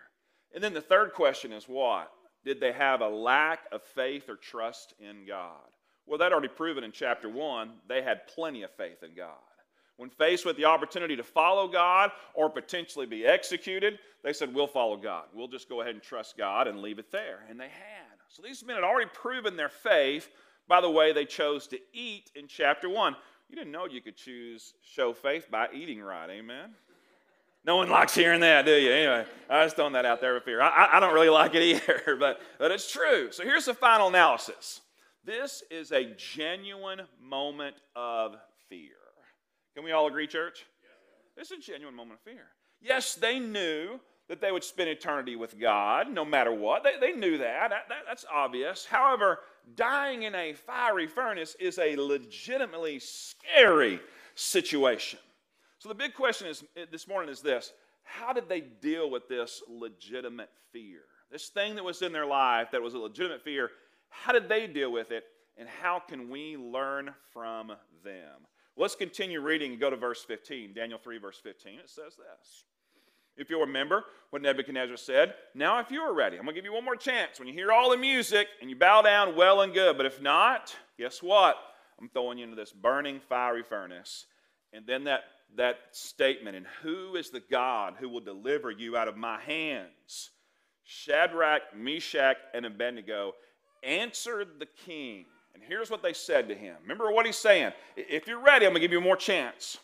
And 0.54 0.62
then 0.62 0.74
the 0.74 0.80
third 0.80 1.14
question 1.14 1.52
is 1.52 1.64
what? 1.64 2.12
Did 2.44 2.60
they 2.60 2.72
have 2.72 3.00
a 3.00 3.08
lack 3.08 3.60
of 3.72 3.82
faith 3.82 4.28
or 4.28 4.36
trust 4.36 4.94
in 4.98 5.26
God? 5.26 5.68
Well, 6.10 6.18
that 6.18 6.32
already 6.32 6.48
proven 6.48 6.82
in 6.82 6.90
chapter 6.90 7.28
1, 7.28 7.70
they 7.88 8.02
had 8.02 8.26
plenty 8.26 8.64
of 8.64 8.72
faith 8.72 9.04
in 9.04 9.14
God. 9.14 9.36
When 9.96 10.10
faced 10.10 10.44
with 10.44 10.56
the 10.56 10.64
opportunity 10.64 11.14
to 11.14 11.22
follow 11.22 11.68
God 11.68 12.10
or 12.34 12.50
potentially 12.50 13.06
be 13.06 13.24
executed, 13.24 14.00
they 14.24 14.32
said, 14.32 14.52
We'll 14.52 14.66
follow 14.66 14.96
God. 14.96 15.26
We'll 15.32 15.46
just 15.46 15.68
go 15.68 15.82
ahead 15.82 15.94
and 15.94 16.02
trust 16.02 16.36
God 16.36 16.66
and 16.66 16.82
leave 16.82 16.98
it 16.98 17.12
there. 17.12 17.44
And 17.48 17.60
they 17.60 17.68
had. 17.68 18.18
So 18.28 18.42
these 18.42 18.64
men 18.64 18.74
had 18.74 18.84
already 18.84 19.08
proven 19.14 19.56
their 19.56 19.68
faith 19.68 20.28
by 20.66 20.80
the 20.80 20.90
way 20.90 21.12
they 21.12 21.26
chose 21.26 21.68
to 21.68 21.78
eat 21.92 22.32
in 22.34 22.48
chapter 22.48 22.88
1. 22.88 23.14
you 23.48 23.54
didn't 23.56 23.70
know 23.70 23.86
you 23.86 24.00
could 24.00 24.16
choose 24.16 24.74
show 24.82 25.12
faith 25.12 25.48
by 25.48 25.68
eating 25.72 26.02
right. 26.02 26.28
Amen. 26.28 26.70
No 27.64 27.76
one 27.76 27.88
likes 27.88 28.16
hearing 28.16 28.40
that, 28.40 28.64
do 28.64 28.72
you? 28.72 28.90
Anyway, 28.90 29.26
I 29.48 29.64
just 29.64 29.76
throwing 29.76 29.92
that 29.92 30.06
out 30.06 30.20
there 30.20 30.34
with 30.34 30.42
fear. 30.42 30.60
I, 30.60 30.96
I 30.96 30.98
don't 31.00 31.14
really 31.14 31.28
like 31.28 31.54
it 31.54 31.62
either, 31.62 32.16
but, 32.18 32.40
but 32.58 32.72
it's 32.72 32.90
true. 32.90 33.30
So 33.30 33.44
here's 33.44 33.66
the 33.66 33.74
final 33.74 34.08
analysis. 34.08 34.80
This 35.30 35.62
is 35.70 35.92
a 35.92 36.06
genuine 36.16 37.02
moment 37.22 37.76
of 37.94 38.34
fear. 38.68 38.96
Can 39.76 39.84
we 39.84 39.92
all 39.92 40.08
agree, 40.08 40.26
church? 40.26 40.66
This 41.36 41.52
is 41.52 41.58
a 41.58 41.60
genuine 41.60 41.94
moment 41.94 42.18
of 42.18 42.32
fear. 42.32 42.46
Yes, 42.80 43.14
they 43.14 43.38
knew 43.38 44.00
that 44.28 44.40
they 44.40 44.50
would 44.50 44.64
spend 44.64 44.90
eternity 44.90 45.36
with 45.36 45.56
God 45.56 46.12
no 46.12 46.24
matter 46.24 46.52
what. 46.52 46.82
They, 46.82 46.98
they 47.00 47.12
knew 47.12 47.38
that. 47.38 47.70
That, 47.70 47.88
that. 47.88 47.98
That's 48.08 48.24
obvious. 48.28 48.84
However, 48.84 49.38
dying 49.76 50.24
in 50.24 50.34
a 50.34 50.52
fiery 50.52 51.06
furnace 51.06 51.54
is 51.60 51.78
a 51.78 51.94
legitimately 51.94 52.98
scary 52.98 54.00
situation. 54.34 55.20
So 55.78 55.88
the 55.88 55.94
big 55.94 56.12
question 56.12 56.48
is 56.48 56.64
eh, 56.76 56.86
this 56.90 57.06
morning 57.06 57.30
is 57.30 57.40
this 57.40 57.72
how 58.02 58.32
did 58.32 58.48
they 58.48 58.62
deal 58.62 59.08
with 59.08 59.28
this 59.28 59.62
legitimate 59.68 60.50
fear? 60.72 61.02
This 61.30 61.50
thing 61.50 61.76
that 61.76 61.84
was 61.84 62.02
in 62.02 62.10
their 62.10 62.26
life 62.26 62.72
that 62.72 62.82
was 62.82 62.94
a 62.94 62.98
legitimate 62.98 63.44
fear, 63.44 63.70
how 64.10 64.32
did 64.32 64.48
they 64.48 64.66
deal 64.66 64.92
with 64.92 65.10
it? 65.10 65.24
And 65.56 65.68
how 65.68 65.98
can 65.98 66.30
we 66.30 66.56
learn 66.56 67.10
from 67.32 67.72
them? 68.04 68.46
Let's 68.76 68.94
continue 68.94 69.40
reading 69.40 69.72
and 69.72 69.80
go 69.80 69.90
to 69.90 69.96
verse 69.96 70.22
15. 70.24 70.74
Daniel 70.74 70.98
3, 71.02 71.18
verse 71.18 71.38
15. 71.42 71.80
It 71.80 71.90
says 71.90 72.16
this. 72.16 72.64
If 73.36 73.48
you'll 73.48 73.60
remember 73.60 74.04
what 74.30 74.42
Nebuchadnezzar 74.42 74.96
said, 74.96 75.34
now 75.54 75.78
if 75.80 75.90
you 75.90 76.00
are 76.00 76.14
ready, 76.14 76.36
I'm 76.36 76.44
going 76.44 76.54
to 76.54 76.60
give 76.60 76.64
you 76.64 76.74
one 76.74 76.84
more 76.84 76.96
chance. 76.96 77.38
When 77.38 77.48
you 77.48 77.54
hear 77.54 77.72
all 77.72 77.90
the 77.90 77.96
music 77.96 78.48
and 78.60 78.68
you 78.68 78.76
bow 78.76 79.02
down, 79.02 79.36
well 79.36 79.62
and 79.62 79.72
good. 79.72 79.96
But 79.96 80.06
if 80.06 80.20
not, 80.20 80.74
guess 80.98 81.22
what? 81.22 81.56
I'm 82.00 82.08
throwing 82.08 82.38
you 82.38 82.44
into 82.44 82.56
this 82.56 82.72
burning 82.72 83.20
fiery 83.28 83.62
furnace. 83.62 84.26
And 84.72 84.86
then 84.86 85.04
that 85.04 85.22
that 85.56 85.76
statement, 85.90 86.56
and 86.56 86.66
who 86.82 87.16
is 87.16 87.30
the 87.30 87.42
God 87.50 87.94
who 87.98 88.08
will 88.08 88.20
deliver 88.20 88.70
you 88.70 88.96
out 88.96 89.08
of 89.08 89.16
my 89.16 89.40
hands? 89.40 90.30
Shadrach, 90.84 91.62
Meshach, 91.76 92.36
and 92.54 92.66
Abednego 92.66 93.32
answered 93.82 94.48
the 94.58 94.66
king. 94.86 95.26
And 95.54 95.62
here's 95.62 95.90
what 95.90 96.02
they 96.02 96.12
said 96.12 96.48
to 96.48 96.54
him. 96.54 96.76
Remember 96.82 97.10
what 97.10 97.26
he's 97.26 97.36
saying. 97.36 97.72
If 97.96 98.26
you're 98.26 98.42
ready, 98.42 98.66
I'm 98.66 98.72
going 98.72 98.80
to 98.80 98.86
give 98.86 98.92
you 98.92 99.00
more 99.00 99.16
chance. 99.16 99.78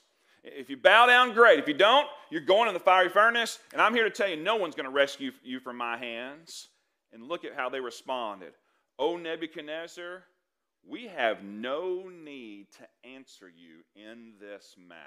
If 0.45 0.71
you 0.71 0.77
bow 0.77 1.07
down, 1.07 1.33
great. 1.33 1.59
If 1.59 1.67
you 1.67 1.75
don't, 1.75 2.07
you're 2.31 2.41
going 2.41 2.69
in 2.69 2.75
the 2.75 2.81
fiery 2.81 3.09
furnace. 3.09 3.59
And 3.73 3.83
I'm 3.83 3.95
here 3.95 4.05
to 4.05 4.11
tell 4.11 4.29
you, 4.29 4.37
no 4.37 4.57
one's 4.57 4.77
going 4.77 4.89
to 4.89 4.95
rescue 4.95 5.33
you 5.43 5.59
from 5.59 5.77
my 5.77 5.97
hands. 5.97 6.69
And 7.13 7.25
look 7.25 7.45
at 7.45 7.57
how 7.57 7.69
they 7.69 7.81
responded. 7.81 8.53
O 8.99 9.17
Nebuchadnezzar, 9.17 10.23
we 10.89 11.09
have 11.09 11.43
no 11.43 12.09
need 12.09 12.69
to 12.79 13.09
answer 13.09 13.49
you 13.49 13.81
in 14.01 14.35
this 14.41 14.77
matter. 14.79 15.01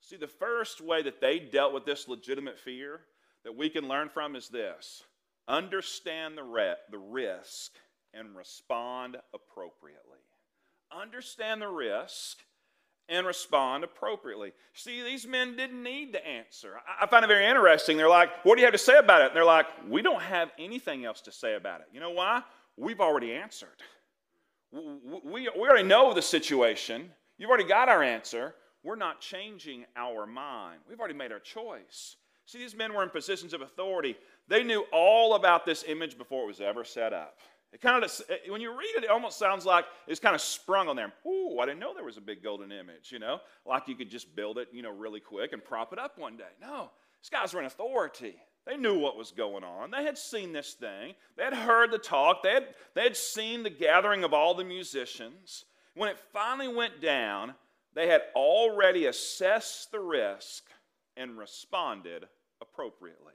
See, 0.00 0.16
the 0.16 0.28
first 0.28 0.80
way 0.80 1.02
that 1.02 1.20
they 1.20 1.38
dealt 1.38 1.72
with 1.72 1.84
this 1.84 2.08
legitimate 2.08 2.58
fear 2.58 3.00
that 3.42 3.56
we 3.56 3.68
can 3.68 3.88
learn 3.88 4.10
from 4.10 4.36
is 4.36 4.48
this 4.48 5.02
understand 5.48 6.36
the, 6.36 6.42
re- 6.42 6.74
the 6.90 6.98
risk 6.98 7.72
and 8.12 8.36
respond 8.36 9.16
appropriately. 9.34 10.18
Understand 10.90 11.60
the 11.60 11.68
risk 11.68 12.38
and 13.08 13.26
respond 13.26 13.84
appropriately. 13.84 14.52
See, 14.72 15.02
these 15.02 15.26
men 15.26 15.56
didn't 15.56 15.82
need 15.82 16.12
to 16.12 16.26
answer. 16.26 16.76
I, 16.76 17.04
I 17.04 17.06
find 17.06 17.24
it 17.24 17.28
very 17.28 17.46
interesting. 17.46 17.96
They're 17.96 18.08
like, 18.08 18.30
What 18.44 18.54
do 18.54 18.60
you 18.60 18.66
have 18.66 18.72
to 18.72 18.78
say 18.78 18.98
about 18.98 19.22
it? 19.22 19.28
And 19.28 19.36
they're 19.36 19.44
like, 19.44 19.66
We 19.88 20.00
don't 20.00 20.22
have 20.22 20.50
anything 20.58 21.04
else 21.04 21.20
to 21.22 21.32
say 21.32 21.54
about 21.54 21.80
it. 21.80 21.86
You 21.92 22.00
know 22.00 22.10
why? 22.10 22.42
We've 22.76 23.00
already 23.00 23.32
answered. 23.32 23.82
We, 24.72 24.80
we, 25.24 25.50
we 25.56 25.68
already 25.68 25.86
know 25.86 26.14
the 26.14 26.22
situation. 26.22 27.10
You've 27.36 27.50
already 27.50 27.68
got 27.68 27.88
our 27.88 28.02
answer 28.02 28.54
we're 28.84 28.96
not 28.96 29.20
changing 29.20 29.86
our 29.96 30.26
mind. 30.26 30.80
We've 30.88 31.00
already 31.00 31.14
made 31.14 31.32
our 31.32 31.40
choice. 31.40 32.16
See, 32.46 32.58
these 32.58 32.76
men 32.76 32.92
were 32.92 33.02
in 33.02 33.08
positions 33.08 33.54
of 33.54 33.62
authority. 33.62 34.14
They 34.48 34.62
knew 34.62 34.84
all 34.92 35.34
about 35.34 35.64
this 35.64 35.84
image 35.86 36.18
before 36.18 36.44
it 36.44 36.48
was 36.48 36.60
ever 36.60 36.84
set 36.84 37.12
up. 37.12 37.38
It 37.72 37.80
kind 37.80 38.04
of, 38.04 38.22
when 38.48 38.60
you 38.60 38.70
read 38.70 38.94
it, 38.96 39.04
it 39.04 39.10
almost 39.10 39.36
sounds 39.36 39.66
like 39.66 39.84
it's 40.06 40.20
kind 40.20 40.34
of 40.34 40.40
sprung 40.40 40.88
on 40.88 40.94
them. 40.94 41.12
Ooh, 41.26 41.58
I 41.58 41.66
didn't 41.66 41.80
know 41.80 41.92
there 41.92 42.04
was 42.04 42.16
a 42.16 42.20
big 42.20 42.42
golden 42.42 42.70
image, 42.70 43.10
you 43.10 43.18
know, 43.18 43.40
like 43.66 43.88
you 43.88 43.96
could 43.96 44.10
just 44.10 44.36
build 44.36 44.58
it, 44.58 44.68
you 44.72 44.82
know, 44.82 44.92
really 44.92 45.18
quick 45.18 45.52
and 45.52 45.64
prop 45.64 45.92
it 45.92 45.98
up 45.98 46.16
one 46.16 46.36
day. 46.36 46.44
No, 46.60 46.90
these 47.20 47.30
guys 47.30 47.52
were 47.52 47.58
in 47.58 47.66
authority. 47.66 48.36
They 48.64 48.76
knew 48.76 48.98
what 48.98 49.16
was 49.16 49.32
going 49.32 49.64
on. 49.64 49.90
They 49.90 50.04
had 50.04 50.16
seen 50.16 50.52
this 50.52 50.74
thing. 50.74 51.14
They 51.36 51.42
had 51.42 51.52
heard 51.52 51.90
the 51.90 51.98
talk. 51.98 52.42
They 52.42 52.52
had, 52.52 52.68
they 52.94 53.02
had 53.02 53.16
seen 53.16 53.62
the 53.62 53.70
gathering 53.70 54.24
of 54.24 54.32
all 54.32 54.54
the 54.54 54.64
musicians. 54.64 55.64
When 55.96 56.08
it 56.08 56.18
finally 56.32 56.68
went 56.68 57.02
down, 57.02 57.54
they 57.94 58.06
had 58.06 58.22
already 58.36 59.06
assessed 59.06 59.90
the 59.90 60.00
risk 60.00 60.64
and 61.16 61.36
responded 61.36 62.26
appropriately. 62.60 63.34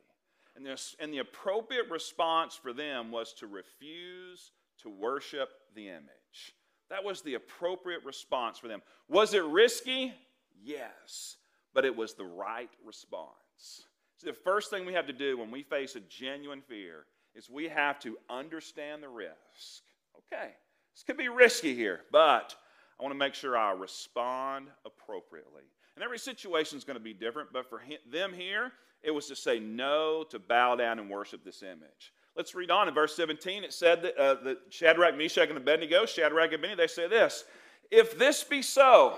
And, 0.59 0.67
this, 0.67 0.93
and 0.99 1.13
the 1.13 1.19
appropriate 1.19 1.89
response 1.89 2.53
for 2.53 2.73
them 2.73 3.11
was 3.11 3.31
to 3.35 3.47
refuse 3.47 4.51
to 4.83 4.89
worship 4.89 5.47
the 5.73 5.87
image. 5.87 6.53
That 6.89 7.01
was 7.01 7.21
the 7.21 7.35
appropriate 7.35 8.03
response 8.03 8.59
for 8.59 8.67
them. 8.67 8.81
Was 9.07 9.33
it 9.33 9.45
risky? 9.45 10.13
Yes, 10.61 11.37
but 11.73 11.85
it 11.85 11.95
was 11.95 12.13
the 12.13 12.25
right 12.25 12.69
response. 12.85 13.85
The 14.21 14.33
first 14.33 14.69
thing 14.69 14.85
we 14.85 14.91
have 14.95 15.07
to 15.07 15.13
do 15.13 15.37
when 15.37 15.49
we 15.49 15.63
face 15.63 15.95
a 15.95 16.01
genuine 16.01 16.61
fear 16.61 17.05
is 17.33 17.49
we 17.49 17.69
have 17.69 17.97
to 18.01 18.17
understand 18.29 19.01
the 19.01 19.07
risk. 19.07 19.83
Okay, 20.17 20.49
this 20.93 21.03
could 21.07 21.15
be 21.15 21.29
risky 21.29 21.73
here, 21.73 22.01
but 22.11 22.53
I 22.99 23.03
want 23.03 23.13
to 23.13 23.17
make 23.17 23.33
sure 23.33 23.55
I 23.55 23.71
respond 23.71 24.67
appropriately. 24.85 25.63
And 25.95 26.03
every 26.03 26.19
situation 26.19 26.77
is 26.77 26.83
going 26.83 26.97
to 26.97 27.03
be 27.03 27.13
different, 27.13 27.53
but 27.53 27.69
for 27.69 27.81
them 28.11 28.33
here, 28.33 28.73
it 29.03 29.11
was 29.11 29.27
to 29.27 29.35
say 29.35 29.59
no 29.59 30.23
to 30.29 30.39
bow 30.39 30.75
down 30.75 30.99
and 30.99 31.09
worship 31.09 31.43
this 31.43 31.63
image. 31.63 32.13
Let's 32.35 32.55
read 32.55 32.71
on 32.71 32.87
in 32.87 32.93
verse 32.93 33.15
17. 33.15 33.63
It 33.63 33.73
said 33.73 34.01
that, 34.03 34.17
uh, 34.17 34.35
that 34.43 34.57
Shadrach, 34.69 35.17
Meshach, 35.17 35.49
and 35.49 35.57
Abednego, 35.57 36.05
Shadrach 36.05 36.53
and 36.53 36.55
Abednego, 36.55 36.81
they 36.81 36.87
say 36.87 37.07
this 37.07 37.45
If 37.91 38.17
this 38.17 38.43
be 38.43 38.61
so, 38.61 39.17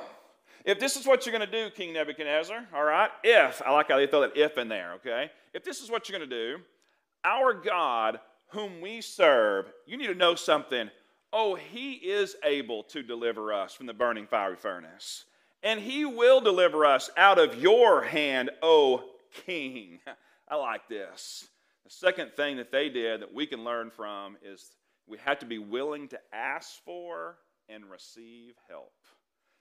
if 0.66 0.80
this 0.80 0.96
is 0.96 1.06
what 1.06 1.26
you're 1.26 1.38
going 1.38 1.50
to 1.50 1.52
do, 1.52 1.70
King 1.72 1.94
Nebuchadnezzar, 1.94 2.68
all 2.74 2.84
right, 2.84 3.10
if, 3.24 3.62
I 3.66 3.72
like 3.72 3.90
how 3.90 3.98
they 3.98 4.08
throw 4.08 4.22
that 4.22 4.38
if 4.38 4.58
in 4.58 4.70
there, 4.70 4.94
okay? 4.94 5.32
If 5.54 5.64
this 5.64 5.82
is 5.82 5.92
what 5.92 6.08
you're 6.08 6.18
going 6.18 6.30
to 6.30 6.36
do, 6.36 6.64
our 7.24 7.54
God, 7.54 8.20
whom 8.50 8.82
we 8.82 9.02
serve, 9.02 9.72
you 9.86 9.98
need 9.98 10.08
to 10.08 10.16
know 10.16 10.36
something 10.36 10.90
Oh, 11.34 11.56
he 11.56 11.94
is 11.94 12.36
able 12.44 12.84
to 12.84 13.02
deliver 13.04 13.54
us 13.54 13.74
from 13.74 13.86
the 13.86 13.94
burning 13.94 14.28
fiery 14.28 14.58
furnace. 14.58 15.26
And 15.64 15.80
he 15.80 16.04
will 16.04 16.42
deliver 16.42 16.86
us 16.86 17.10
out 17.16 17.40
of 17.40 17.56
your 17.56 18.02
hand, 18.02 18.50
O 18.62 19.04
king. 19.46 20.00
I 20.48 20.56
like 20.56 20.88
this. 20.88 21.48
The 21.84 21.90
second 21.90 22.34
thing 22.36 22.58
that 22.58 22.72
they 22.72 22.90
did 22.90 23.22
that 23.22 23.34
we 23.34 23.46
can 23.46 23.64
learn 23.64 23.90
from 23.90 24.38
is 24.44 24.76
we 25.08 25.18
have 25.20 25.40
to 25.40 25.46
be 25.46 25.58
willing 25.58 26.08
to 26.10 26.20
ask 26.34 26.84
for 26.86 27.38
and 27.70 27.90
receive 27.90 28.54
help. 28.70 28.94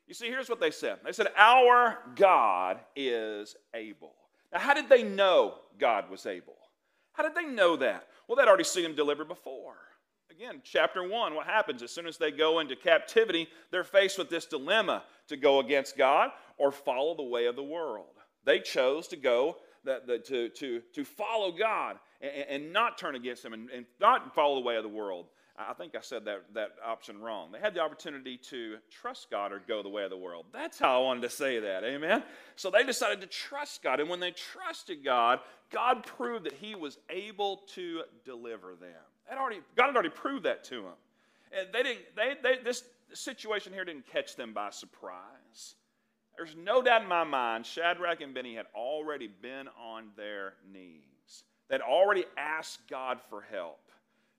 You 0.07 0.15
see, 0.15 0.27
here's 0.27 0.49
what 0.49 0.61
they 0.61 0.71
said 0.71 0.99
they 1.05 1.13
said, 1.13 1.29
Our 1.37 1.99
God 2.17 2.81
is 2.97 3.57
able. 3.75 4.15
Now, 4.53 4.59
how 4.59 4.75
did 4.75 4.89
they 4.89 5.05
know 5.05 5.55
God 5.79 6.11
was 6.11 6.27
able? 6.27 6.57
How 7.13 7.23
did 7.23 7.35
they 7.35 7.45
know 7.45 7.77
that? 7.77 8.07
Well, 8.27 8.37
they'd 8.37 8.49
already 8.49 8.65
seen 8.65 8.85
him 8.85 8.95
deliver 8.95 9.25
before. 9.25 9.77
Again, 10.31 10.63
chapter 10.65 11.07
1, 11.07 11.35
what 11.35 11.47
happens? 11.47 11.83
As 11.83 11.91
soon 11.91 12.07
as 12.07 12.17
they 12.17 12.31
go 12.31 12.61
into 12.61 12.77
captivity, 12.77 13.49
they're 13.71 13.85
faced 13.85 14.17
with 14.17 14.31
this 14.31 14.47
dilemma 14.47 15.03
to 15.29 15.37
go 15.37 15.59
against 15.59 15.97
God 15.97 16.31
or 16.57 16.71
follow 16.71 17.17
the 17.17 17.23
way 17.23 17.47
of 17.47 17.57
the 17.57 17.63
world. 17.63 18.20
They 18.45 18.61
chose 18.61 19.09
to 19.09 19.17
go, 19.17 19.57
to, 19.85 20.49
to, 20.49 20.83
to 20.95 21.05
follow 21.05 21.53
God 21.53 21.97
and, 22.21 22.63
and, 22.65 22.73
not 22.73 22.99
turn 22.99 23.15
against 23.15 23.45
Him 23.45 23.53
and, 23.53 23.71
and 23.71 23.87
not 24.01 24.35
follow 24.35 24.57
the 24.57 24.61
way 24.61 24.77
of 24.77 24.83
the 24.83 24.89
world. 24.89 25.27
I 25.69 25.75
think 25.75 25.95
I 25.95 26.01
said 26.01 26.25
that, 26.25 26.45
that 26.55 26.77
option 26.85 27.21
wrong. 27.21 27.53
They 27.53 27.59
had 27.59 27.75
the 27.75 27.81
opportunity 27.81 28.39
to 28.49 28.77
trust 28.91 29.31
God 29.31 29.53
or 29.53 29.61
go 29.67 29.83
the 29.83 29.91
way 29.91 30.05
of 30.05 30.11
the 30.11 30.17
world. 30.17 30.47
That's 30.53 30.79
how 30.79 31.01
I 31.01 31.05
wanted 31.05 31.23
to 31.23 31.31
say 31.31 31.59
that. 31.61 31.85
Amen? 31.85 32.23
So 32.57 32.71
they 32.71 32.83
decided 32.83 33.21
to 33.21 33.27
trust 33.27 33.83
God. 33.83 34.01
And 34.01 34.09
when 34.09 34.21
they 34.21 34.31
trusted 34.31 35.05
God, 35.05 35.41
God 35.71 36.05
proved 36.05 36.47
that 36.47 36.55
He 36.55 36.75
was 36.75 36.99
able 37.11 37.59
to 37.75 38.03
deliver 38.25 38.75
them. 38.75 38.91
Had 39.25 39.39
already, 39.39 39.61
God 39.77 39.87
had 39.87 39.95
already 39.95 40.09
proved 40.11 40.45
that 40.45 40.65
to 40.65 40.77
them. 40.77 40.95
And 41.53 41.69
they 41.73 41.83
didn't, 41.83 42.17
they, 42.17 42.35
they, 42.43 42.63
this 42.63 42.85
situation 43.13 43.73
here 43.73 43.85
didn't 43.85 44.07
catch 44.07 44.37
them 44.37 44.55
by 44.55 44.71
surprise. 44.71 45.75
There's 46.37 46.57
no 46.57 46.81
doubt 46.81 47.03
in 47.03 47.09
my 47.09 47.25
mind, 47.25 47.67
Shadrach 47.67 48.21
and 48.21 48.33
Benny 48.33 48.55
had 48.55 48.67
already 48.75 49.29
been 49.29 49.69
on 49.79 50.09
their 50.17 50.55
knees. 50.73 51.45
They'd 51.69 51.81
already 51.81 52.25
asked 52.37 52.81
God 52.89 53.21
for 53.29 53.43
help. 53.43 53.81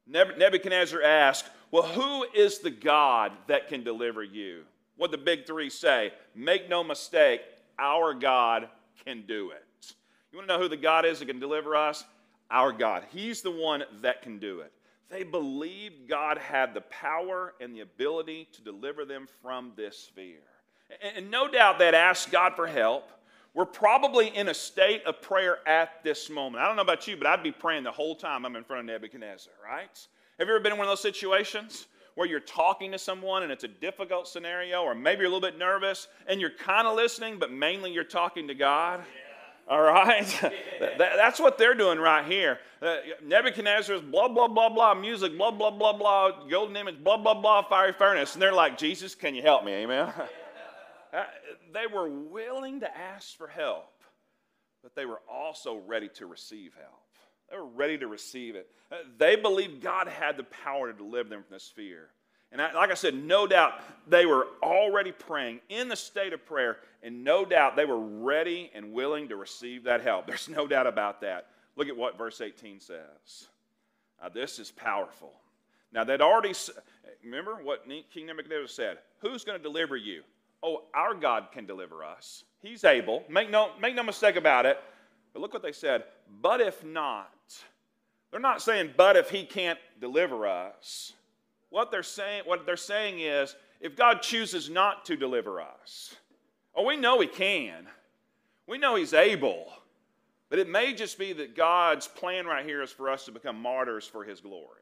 Nebuchadnezzar 0.08 1.02
asked, 1.02 1.46
Well, 1.70 1.84
who 1.84 2.26
is 2.36 2.60
the 2.60 2.72
God 2.72 3.32
that 3.48 3.68
can 3.68 3.84
deliver 3.84 4.24
you? 4.24 4.64
What 4.98 5.12
the 5.12 5.18
big 5.18 5.46
three 5.46 5.70
say? 5.70 6.12
Make 6.36 6.70
no 6.70 6.84
mistake, 6.84 7.42
our 7.80 8.14
God 8.14 8.68
can 9.06 9.24
do 9.28 9.52
it. 9.52 9.96
You 10.32 10.38
want 10.38 10.48
to 10.48 10.56
know 10.56 10.62
who 10.62 10.70
the 10.70 10.78
God 10.78 11.06
is 11.06 11.20
that 11.20 11.28
can 11.28 11.40
deliver 11.40 11.76
us? 11.76 12.04
Our 12.50 12.72
God. 12.72 13.06
He's 13.12 13.42
the 13.42 13.52
one 13.52 13.84
that 14.02 14.22
can 14.22 14.40
do 14.40 14.60
it. 14.62 14.72
They 15.10 15.24
believed 15.24 16.08
God 16.08 16.38
had 16.38 16.74
the 16.74 16.82
power 16.82 17.54
and 17.60 17.76
the 17.76 17.82
ability 17.82 18.48
to 18.54 18.62
deliver 18.62 19.06
them 19.06 19.28
from 19.42 19.74
this 19.76 20.10
fear. 20.16 20.40
And 21.16 21.32
no 21.32 21.48
doubt 21.48 21.80
they'd 21.80 21.94
asked 21.94 22.32
God 22.32 22.54
for 22.56 22.68
help. 22.68 23.12
We're 23.54 23.66
probably 23.66 24.28
in 24.28 24.48
a 24.48 24.54
state 24.54 25.04
of 25.06 25.22
prayer 25.22 25.58
at 25.68 26.04
this 26.04 26.30
moment. 26.30 26.64
I 26.64 26.68
don't 26.68 26.78
know 26.78 26.84
about 26.84 27.06
you, 27.08 27.18
but 27.18 27.28
I'd 27.28 27.44
be 27.44 27.52
praying 27.52 27.84
the 27.84 27.92
whole 27.92 28.16
time 28.16 28.46
I'm 28.46 28.56
in 28.56 28.64
front 28.64 28.82
of 28.82 28.86
Nebuchadnezzar, 28.86 29.54
right? 29.64 30.08
Have 30.40 30.48
you 30.48 30.54
ever 30.56 30.64
been 30.64 30.72
in 30.72 30.78
one 30.78 30.88
of 30.88 30.92
those 30.92 31.02
situations 31.02 31.88
where 32.16 32.28
you're 32.28 32.40
talking 32.40 32.92
to 32.94 32.98
someone 32.98 33.44
and 33.44 33.52
it's 33.52 33.66
a 33.66 33.68
difficult 33.68 34.28
scenario, 34.28 34.84
or 34.84 34.96
maybe 34.96 35.20
you're 35.20 35.30
a 35.30 35.34
little 35.34 35.48
bit 35.48 35.60
nervous 35.60 36.08
and 36.28 36.40
you're 36.40 36.50
kind 36.50 36.88
of 36.88 36.96
listening, 36.96 37.40
but 37.40 37.52
mainly 37.52 37.92
you're 37.92 38.04
talking 38.06 38.48
to 38.48 38.56
God? 38.56 39.02
Yeah. 39.02 39.76
All 39.76 39.82
right? 39.82 40.26
that, 40.80 40.98
that's 40.98 41.40
what 41.40 41.58
they're 41.58 41.76
doing 41.76 42.00
right 42.00 42.26
here. 42.26 42.60
Uh, 42.82 42.98
Nebuchadnezzar's 43.24 44.02
blah, 44.02 44.30
blah, 44.30 44.48
blah, 44.48 44.70
blah, 44.70 44.94
music, 44.94 45.38
blah, 45.38 45.52
blah, 45.52 45.72
blah, 45.72 45.94
blah, 45.94 46.46
golden 46.50 46.78
image, 46.78 47.04
blah, 47.04 47.18
blah, 47.18 47.34
blah, 47.34 47.64
fiery 47.64 47.94
furnace. 47.94 48.34
And 48.34 48.42
they're 48.42 48.54
like, 48.54 48.78
Jesus, 48.78 49.14
can 49.14 49.36
you 49.36 49.42
help 49.42 49.66
me? 49.66 49.74
Amen? 49.74 50.12
Uh, 51.14 51.24
they 51.74 51.88
were 51.88 52.10
willing 52.10 52.80
to 52.80 52.98
ask 52.98 53.38
for 53.38 53.48
help, 53.48 53.92
but 54.82 54.96
they 54.96 55.06
were 55.06 55.22
also 55.30 55.82
ready 55.86 56.10
to 56.16 56.26
receive 56.26 56.74
help. 56.76 57.02
They 57.50 57.58
were 57.58 57.66
ready 57.66 57.98
to 57.98 58.08
receive 58.08 58.56
it. 58.56 58.70
Uh, 58.92 58.98
they 59.18 59.36
believed 59.36 59.82
God 59.82 60.08
had 60.08 60.38
the 60.38 60.44
power 60.44 60.92
to 60.92 60.98
deliver 60.98 61.30
them 61.30 61.44
from 61.44 61.54
this 61.54 61.72
fear. 61.76 62.10
And 62.52 62.62
I, 62.62 62.74
like 62.74 62.92
I 62.92 62.96
said, 62.96 63.14
no 63.14 63.48
doubt 63.48 63.74
they 64.08 64.26
were 64.26 64.48
already 64.62 65.12
praying 65.12 65.62
in 65.70 65.88
the 65.88 65.96
state 65.96 66.34
of 66.34 66.46
prayer, 66.46 66.78
and 67.02 67.24
no 67.24 67.46
doubt 67.46 67.76
they 67.76 67.86
were 67.86 68.00
ready 68.00 68.70
and 68.74 68.92
willing 68.92 69.30
to 69.30 69.36
receive 69.36 69.84
that 69.86 70.02
help. 70.02 70.28
There's 70.28 70.50
no 70.50 70.68
doubt 70.68 70.88
about 70.88 71.22
that. 71.22 71.48
Look 71.76 71.88
at 71.88 71.96
what 71.96 72.18
verse 72.18 72.42
18 72.42 72.80
says. 72.80 73.48
Now, 74.22 74.30
this 74.30 74.60
is 74.60 74.72
powerful. 74.72 75.34
Now, 75.94 76.04
they'd 76.04 76.22
already, 76.22 76.54
remember 77.24 77.56
what 77.64 77.86
King 78.14 78.28
Nebuchadnezzar 78.28 78.68
said 78.68 78.98
Who's 79.20 79.44
going 79.44 79.58
to 79.58 79.64
deliver 79.64 79.96
you? 79.96 80.24
Oh, 80.64 80.84
our 80.94 81.14
God 81.14 81.48
can 81.52 81.66
deliver 81.66 82.04
us. 82.04 82.44
He's 82.62 82.84
able. 82.84 83.24
Make 83.30 83.50
no, 83.50 83.72
make 83.82 83.96
no 83.96 84.04
mistake 84.04 84.36
about 84.36 84.66
it. 84.66 84.78
But 85.34 85.42
look 85.42 85.54
what 85.54 85.64
they 85.64 85.72
said. 85.72 86.04
But 86.42 86.62
if 86.62 86.84
not, 86.84 87.32
they're 88.30 88.40
not 88.40 88.62
saying, 88.62 88.92
but 88.96 89.18
if 89.18 89.30
he 89.30 89.44
can't 89.44 89.80
deliver 90.00 90.48
us. 90.48 91.14
What 91.70 91.90
they're 91.90 92.04
saying, 92.04 92.44
what 92.46 92.66
they're 92.66 92.78
saying 92.78 93.20
is, 93.20 93.56
if 93.80 93.96
God 93.96 94.22
chooses 94.22 94.70
not 94.70 95.06
to 95.06 95.16
deliver 95.16 95.62
us, 95.62 96.16
oh, 96.76 96.86
we 96.86 96.98
know 96.98 97.20
he 97.20 97.28
can. 97.28 97.88
We 98.68 98.78
know 98.78 98.96
he's 98.96 99.14
able. 99.14 99.72
But 100.50 100.60
it 100.60 100.70
may 100.70 100.94
just 100.94 101.18
be 101.18 101.34
that 101.34 101.56
God's 101.56 102.08
plan 102.08 102.46
right 102.46 102.66
here 102.66 102.82
is 102.82 102.92
for 102.92 103.10
us 103.10 103.26
to 103.26 103.32
become 103.32 103.60
martyrs 103.60 104.06
for 104.06 104.24
his 104.24 104.42
glory. 104.42 104.82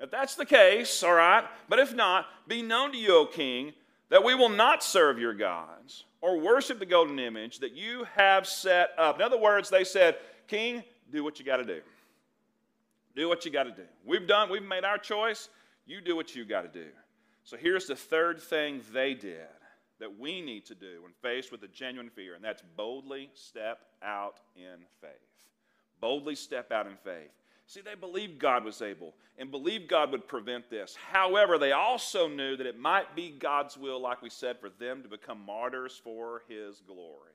If 0.00 0.10
that's 0.10 0.34
the 0.34 0.46
case, 0.46 1.02
all 1.02 1.14
right, 1.14 1.44
but 1.68 1.78
if 1.78 1.94
not, 1.94 2.26
be 2.48 2.62
known 2.62 2.92
to 2.92 2.98
you, 2.98 3.14
O 3.14 3.26
king, 3.26 3.72
that 4.10 4.22
we 4.24 4.34
will 4.34 4.48
not 4.48 4.82
serve 4.82 5.18
your 5.18 5.34
gods 5.34 6.04
or 6.20 6.38
worship 6.38 6.78
the 6.78 6.86
golden 6.86 7.18
image 7.18 7.60
that 7.60 7.72
you 7.72 8.06
have 8.16 8.46
set 8.46 8.90
up. 8.98 9.16
In 9.16 9.22
other 9.22 9.38
words, 9.38 9.70
they 9.70 9.84
said, 9.84 10.16
King, 10.48 10.82
do 11.10 11.24
what 11.24 11.38
you 11.38 11.44
got 11.44 11.56
to 11.56 11.64
do. 11.64 11.80
Do 13.16 13.28
what 13.28 13.44
you 13.44 13.50
got 13.50 13.64
to 13.64 13.70
do. 13.70 13.86
We've 14.04 14.26
done, 14.26 14.50
we've 14.50 14.62
made 14.62 14.84
our 14.84 14.98
choice. 14.98 15.48
You 15.86 16.00
do 16.00 16.14
what 16.14 16.34
you 16.34 16.44
got 16.44 16.62
to 16.62 16.68
do. 16.68 16.88
So 17.44 17.56
here's 17.56 17.86
the 17.86 17.96
third 17.96 18.40
thing 18.40 18.82
they 18.92 19.14
did 19.14 19.48
that 19.98 20.18
we 20.18 20.40
need 20.40 20.64
to 20.66 20.74
do 20.74 21.02
when 21.02 21.12
faced 21.22 21.52
with 21.52 21.62
a 21.62 21.68
genuine 21.68 22.10
fear, 22.10 22.34
and 22.34 22.44
that's 22.44 22.62
boldly 22.76 23.30
step 23.34 23.80
out 24.02 24.40
in 24.56 24.84
faith. 25.00 25.10
Boldly 26.00 26.34
step 26.34 26.72
out 26.72 26.86
in 26.86 26.96
faith. 27.04 27.30
See, 27.70 27.82
they 27.82 27.94
believed 27.94 28.40
God 28.40 28.64
was 28.64 28.82
able 28.82 29.14
and 29.38 29.48
believed 29.48 29.86
God 29.86 30.10
would 30.10 30.26
prevent 30.26 30.68
this. 30.68 30.96
However, 31.12 31.56
they 31.56 31.70
also 31.70 32.26
knew 32.26 32.56
that 32.56 32.66
it 32.66 32.76
might 32.76 33.14
be 33.14 33.30
God's 33.30 33.76
will, 33.76 34.02
like 34.02 34.22
we 34.22 34.28
said, 34.28 34.58
for 34.58 34.70
them 34.80 35.04
to 35.04 35.08
become 35.08 35.46
martyrs 35.46 36.00
for 36.02 36.42
his 36.48 36.82
glory. 36.84 37.30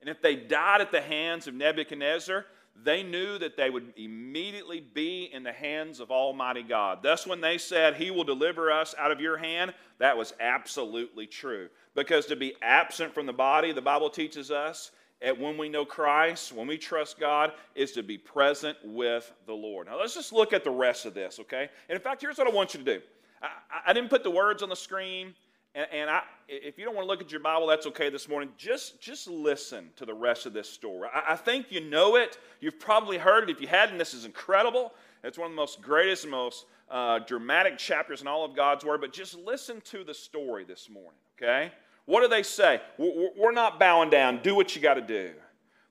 And 0.00 0.10
if 0.10 0.20
they 0.20 0.34
died 0.34 0.80
at 0.80 0.90
the 0.90 1.00
hands 1.00 1.46
of 1.46 1.54
Nebuchadnezzar, 1.54 2.44
they 2.74 3.04
knew 3.04 3.38
that 3.38 3.56
they 3.56 3.70
would 3.70 3.92
immediately 3.96 4.80
be 4.80 5.30
in 5.32 5.44
the 5.44 5.52
hands 5.52 6.00
of 6.00 6.10
Almighty 6.10 6.64
God. 6.64 6.98
Thus, 7.00 7.24
when 7.24 7.40
they 7.40 7.56
said, 7.56 7.94
He 7.94 8.10
will 8.10 8.24
deliver 8.24 8.72
us 8.72 8.96
out 8.98 9.12
of 9.12 9.20
your 9.20 9.36
hand, 9.36 9.74
that 9.98 10.16
was 10.16 10.34
absolutely 10.40 11.28
true. 11.28 11.68
Because 11.94 12.26
to 12.26 12.36
be 12.36 12.56
absent 12.62 13.14
from 13.14 13.26
the 13.26 13.32
body, 13.32 13.70
the 13.70 13.80
Bible 13.80 14.10
teaches 14.10 14.50
us, 14.50 14.90
at 15.20 15.38
when 15.38 15.58
we 15.58 15.68
know 15.68 15.84
Christ, 15.84 16.52
when 16.52 16.66
we 16.66 16.78
trust 16.78 17.18
God, 17.18 17.52
is 17.74 17.92
to 17.92 18.02
be 18.02 18.16
present 18.16 18.76
with 18.84 19.32
the 19.46 19.52
Lord. 19.52 19.88
Now, 19.88 19.98
let's 19.98 20.14
just 20.14 20.32
look 20.32 20.52
at 20.52 20.64
the 20.64 20.70
rest 20.70 21.06
of 21.06 21.14
this, 21.14 21.40
okay? 21.40 21.68
And 21.88 21.96
in 21.96 22.02
fact, 22.02 22.22
here's 22.22 22.38
what 22.38 22.46
I 22.46 22.50
want 22.50 22.74
you 22.74 22.78
to 22.78 22.98
do. 22.98 23.02
I, 23.42 23.48
I 23.88 23.92
didn't 23.92 24.10
put 24.10 24.22
the 24.22 24.30
words 24.30 24.62
on 24.62 24.68
the 24.68 24.76
screen, 24.76 25.34
and, 25.74 25.86
and 25.92 26.10
I, 26.10 26.22
if 26.48 26.78
you 26.78 26.84
don't 26.84 26.94
want 26.94 27.04
to 27.04 27.08
look 27.08 27.20
at 27.20 27.30
your 27.30 27.40
Bible, 27.40 27.66
that's 27.66 27.86
okay 27.86 28.10
this 28.10 28.28
morning. 28.28 28.50
Just, 28.56 29.00
just 29.00 29.28
listen 29.28 29.90
to 29.96 30.06
the 30.06 30.14
rest 30.14 30.46
of 30.46 30.52
this 30.52 30.68
story. 30.68 31.08
I, 31.12 31.32
I 31.32 31.36
think 31.36 31.70
you 31.70 31.80
know 31.80 32.16
it. 32.16 32.38
You've 32.60 32.78
probably 32.78 33.18
heard 33.18 33.44
it. 33.44 33.50
If 33.50 33.60
you 33.60 33.68
hadn't, 33.68 33.98
this 33.98 34.14
is 34.14 34.24
incredible. 34.24 34.92
It's 35.24 35.36
one 35.36 35.46
of 35.46 35.52
the 35.52 35.56
most 35.56 35.82
greatest 35.82 36.28
most 36.28 36.66
uh, 36.90 37.18
dramatic 37.20 37.76
chapters 37.76 38.20
in 38.20 38.28
all 38.28 38.44
of 38.44 38.54
God's 38.54 38.84
Word. 38.84 39.00
But 39.00 39.12
just 39.12 39.36
listen 39.36 39.80
to 39.86 40.04
the 40.04 40.14
story 40.14 40.64
this 40.64 40.88
morning, 40.88 41.18
okay? 41.36 41.72
What 42.08 42.22
do 42.22 42.28
they 42.28 42.42
say? 42.42 42.80
We're 42.96 43.52
not 43.52 43.78
bowing 43.78 44.08
down. 44.08 44.40
Do 44.42 44.54
what 44.54 44.74
you 44.74 44.80
got 44.80 44.94
to 44.94 45.02
do. 45.02 45.32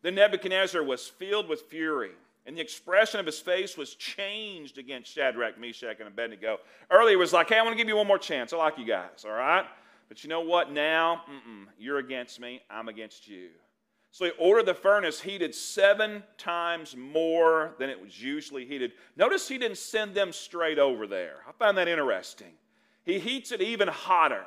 Then 0.02 0.16
Nebuchadnezzar 0.16 0.82
was 0.82 1.08
filled 1.08 1.48
with 1.48 1.62
fury, 1.70 2.10
and 2.48 2.58
the 2.58 2.62
expression 2.62 3.20
of 3.20 3.28
his 3.28 3.40
face 3.40 3.78
was 3.78 3.94
changed 3.94 4.80
against 4.80 5.14
Shadrach, 5.14 5.60
Meshach, 5.60 6.00
and 6.00 6.08
Abednego. 6.08 6.58
Earlier, 6.90 7.20
was 7.20 7.34
like, 7.34 7.50
hey, 7.50 7.60
I 7.60 7.62
want 7.62 7.74
to 7.74 7.78
give 7.78 7.88
you 7.88 7.98
one 7.98 8.08
more 8.08 8.18
chance. 8.18 8.52
I 8.52 8.58
like 8.58 8.80
you 8.80 8.86
guys, 8.86 9.26
all 9.26 9.32
right? 9.32 9.66
But 10.10 10.24
you 10.24 10.30
know 10.30 10.42
what? 10.42 10.72
Now, 10.72 11.22
you're 11.78 12.00
against 12.00 12.40
me. 12.40 12.64
I'm 12.68 12.88
against 12.88 13.28
you. 13.28 13.50
So 14.10 14.26
he 14.26 14.32
ordered 14.40 14.66
the 14.66 14.74
furnace 14.74 15.22
heated 15.22 15.54
seven 15.54 16.24
times 16.40 16.96
more 16.98 17.76
than 17.78 17.92
it 17.92 18.02
was 18.02 18.20
usually 18.20 18.66
heated. 18.66 18.94
Notice 19.18 19.48
he 19.48 19.60
didn't 19.60 19.78
send 19.78 20.16
them 20.16 20.34
straight 20.34 20.80
over 20.80 21.06
there. 21.06 21.42
I 21.48 21.52
found 21.52 21.78
that 21.78 21.88
interesting. 21.88 22.54
He 23.06 23.20
heats 23.20 23.52
it 23.52 23.62
even 23.62 23.88
hotter. 23.88 24.46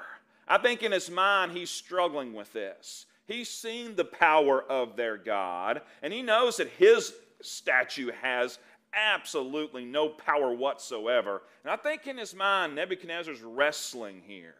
I 0.50 0.58
think 0.58 0.82
in 0.82 0.90
his 0.90 1.08
mind, 1.08 1.52
he's 1.52 1.70
struggling 1.70 2.34
with 2.34 2.52
this. 2.52 3.06
He's 3.26 3.48
seen 3.48 3.94
the 3.94 4.04
power 4.04 4.60
of 4.60 4.96
their 4.96 5.16
God, 5.16 5.82
and 6.02 6.12
he 6.12 6.22
knows 6.22 6.56
that 6.56 6.68
his 6.70 7.14
statue 7.40 8.10
has 8.20 8.58
absolutely 8.92 9.84
no 9.84 10.08
power 10.08 10.52
whatsoever. 10.52 11.42
And 11.62 11.72
I 11.72 11.76
think 11.76 12.08
in 12.08 12.18
his 12.18 12.34
mind, 12.34 12.74
Nebuchadnezzar's 12.74 13.42
wrestling 13.42 14.22
here. 14.26 14.56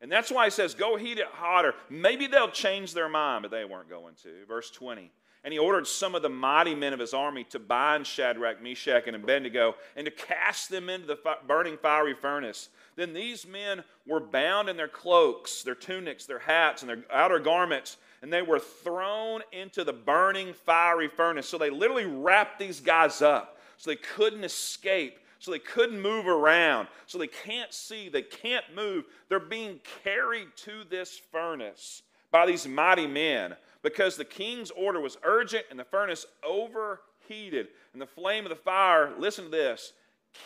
And 0.00 0.10
that's 0.10 0.32
why 0.32 0.46
he 0.46 0.50
says, 0.50 0.74
Go 0.74 0.96
heat 0.96 1.18
it 1.18 1.26
hotter. 1.32 1.74
Maybe 1.88 2.26
they'll 2.26 2.50
change 2.50 2.92
their 2.92 3.08
mind, 3.08 3.42
but 3.42 3.52
they 3.52 3.64
weren't 3.64 3.88
going 3.88 4.14
to. 4.24 4.44
Verse 4.46 4.70
20. 4.70 5.12
And 5.44 5.52
he 5.52 5.58
ordered 5.58 5.86
some 5.86 6.14
of 6.14 6.22
the 6.22 6.28
mighty 6.28 6.74
men 6.74 6.92
of 6.92 6.98
his 6.98 7.14
army 7.14 7.44
to 7.44 7.58
bind 7.58 8.06
Shadrach, 8.06 8.62
Meshach, 8.62 9.04
and 9.06 9.16
Abednego 9.16 9.76
and 9.96 10.04
to 10.04 10.10
cast 10.10 10.68
them 10.68 10.90
into 10.90 11.06
the 11.06 11.18
burning 11.46 11.78
fiery 11.78 12.14
furnace. 12.14 12.68
Then 12.96 13.14
these 13.14 13.46
men 13.46 13.84
were 14.06 14.20
bound 14.20 14.68
in 14.68 14.76
their 14.76 14.88
cloaks, 14.88 15.62
their 15.62 15.76
tunics, 15.76 16.26
their 16.26 16.40
hats, 16.40 16.82
and 16.82 16.90
their 16.90 17.04
outer 17.12 17.38
garments, 17.38 17.96
and 18.22 18.32
they 18.32 18.42
were 18.42 18.58
thrown 18.58 19.42
into 19.52 19.84
the 19.84 19.92
burning 19.92 20.52
fiery 20.52 21.08
furnace. 21.08 21.48
So 21.48 21.58
they 21.58 21.70
literally 21.70 22.06
wrapped 22.06 22.58
these 22.58 22.80
guys 22.80 23.22
up 23.22 23.58
so 23.76 23.90
they 23.90 23.96
couldn't 23.96 24.42
escape, 24.42 25.20
so 25.38 25.52
they 25.52 25.60
couldn't 25.60 26.00
move 26.00 26.26
around, 26.26 26.88
so 27.06 27.16
they 27.16 27.28
can't 27.28 27.72
see, 27.72 28.08
they 28.08 28.22
can't 28.22 28.64
move. 28.74 29.04
They're 29.28 29.38
being 29.38 29.78
carried 30.02 30.48
to 30.64 30.82
this 30.90 31.16
furnace 31.30 32.02
by 32.32 32.46
these 32.46 32.66
mighty 32.66 33.06
men 33.06 33.54
because 33.88 34.16
the 34.16 34.24
king's 34.24 34.70
order 34.70 35.00
was 35.00 35.16
urgent 35.22 35.64
and 35.70 35.78
the 35.78 35.84
furnace 35.84 36.26
overheated. 36.44 37.68
And 37.92 38.02
the 38.02 38.06
flame 38.06 38.44
of 38.44 38.50
the 38.50 38.56
fire, 38.56 39.12
listen 39.18 39.46
to 39.46 39.50
this, 39.50 39.92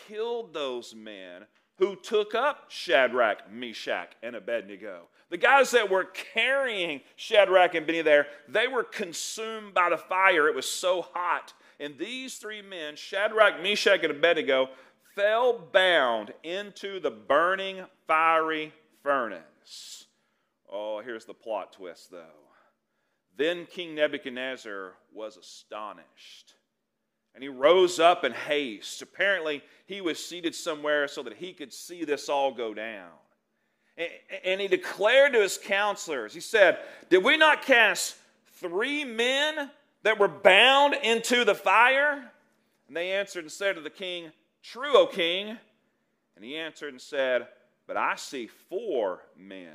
killed 0.07 0.53
those 0.53 0.95
men 0.95 1.43
who 1.77 1.95
took 1.95 2.33
up 2.33 2.65
Shadrach, 2.69 3.51
Meshach, 3.51 4.13
and 4.21 4.35
Abednego. 4.35 5.07
The 5.29 5.37
guys 5.37 5.71
that 5.71 5.89
were 5.89 6.05
carrying 6.05 7.01
Shadrach 7.15 7.75
and 7.75 7.83
Abednego 7.83 8.03
there, 8.03 8.27
they 8.47 8.67
were 8.67 8.83
consumed 8.83 9.73
by 9.73 9.89
the 9.89 9.97
fire. 9.97 10.47
It 10.47 10.55
was 10.55 10.69
so 10.69 11.01
hot. 11.01 11.53
And 11.79 11.97
these 11.97 12.37
three 12.37 12.61
men, 12.61 12.95
Shadrach, 12.95 13.61
Meshach, 13.61 14.03
and 14.03 14.11
Abednego, 14.11 14.69
fell 15.15 15.59
bound 15.73 16.33
into 16.43 16.99
the 16.99 17.11
burning 17.11 17.83
fiery 18.07 18.71
furnace. 19.01 20.05
Oh, 20.71 21.01
here's 21.01 21.25
the 21.25 21.33
plot 21.33 21.73
twist, 21.73 22.09
though. 22.11 22.42
Then 23.35 23.65
King 23.65 23.95
Nebuchadnezzar 23.95 24.93
was 25.13 25.37
astonished 25.37 26.55
and 27.33 27.41
he 27.41 27.49
rose 27.49 27.99
up 27.99 28.23
in 28.23 28.31
haste. 28.31 29.01
Apparently, 29.01 29.63
he 29.85 30.01
was 30.01 30.23
seated 30.23 30.53
somewhere 30.53 31.07
so 31.07 31.23
that 31.23 31.33
he 31.33 31.53
could 31.53 31.73
see 31.73 32.05
this 32.05 32.29
all 32.29 32.51
go 32.51 32.73
down. 32.73 33.09
And 34.43 34.59
he 34.61 34.67
declared 34.67 35.33
to 35.33 35.41
his 35.41 35.57
counselors, 35.57 36.33
he 36.33 36.39
said, 36.39 36.79
Did 37.09 37.23
we 37.23 37.37
not 37.37 37.63
cast 37.63 38.15
three 38.55 39.03
men 39.03 39.71
that 40.03 40.19
were 40.19 40.27
bound 40.27 40.95
into 40.95 41.43
the 41.43 41.55
fire? 41.55 42.31
And 42.87 42.97
they 42.97 43.11
answered 43.11 43.43
and 43.43 43.51
said 43.51 43.75
to 43.75 43.81
the 43.81 43.89
king, 43.89 44.31
True, 44.61 44.95
O 44.97 45.07
king. 45.07 45.57
And 46.35 46.45
he 46.45 46.57
answered 46.57 46.93
and 46.93 47.01
said, 47.01 47.47
But 47.87 47.97
I 47.97 48.15
see 48.15 48.47
four 48.47 49.21
men 49.37 49.73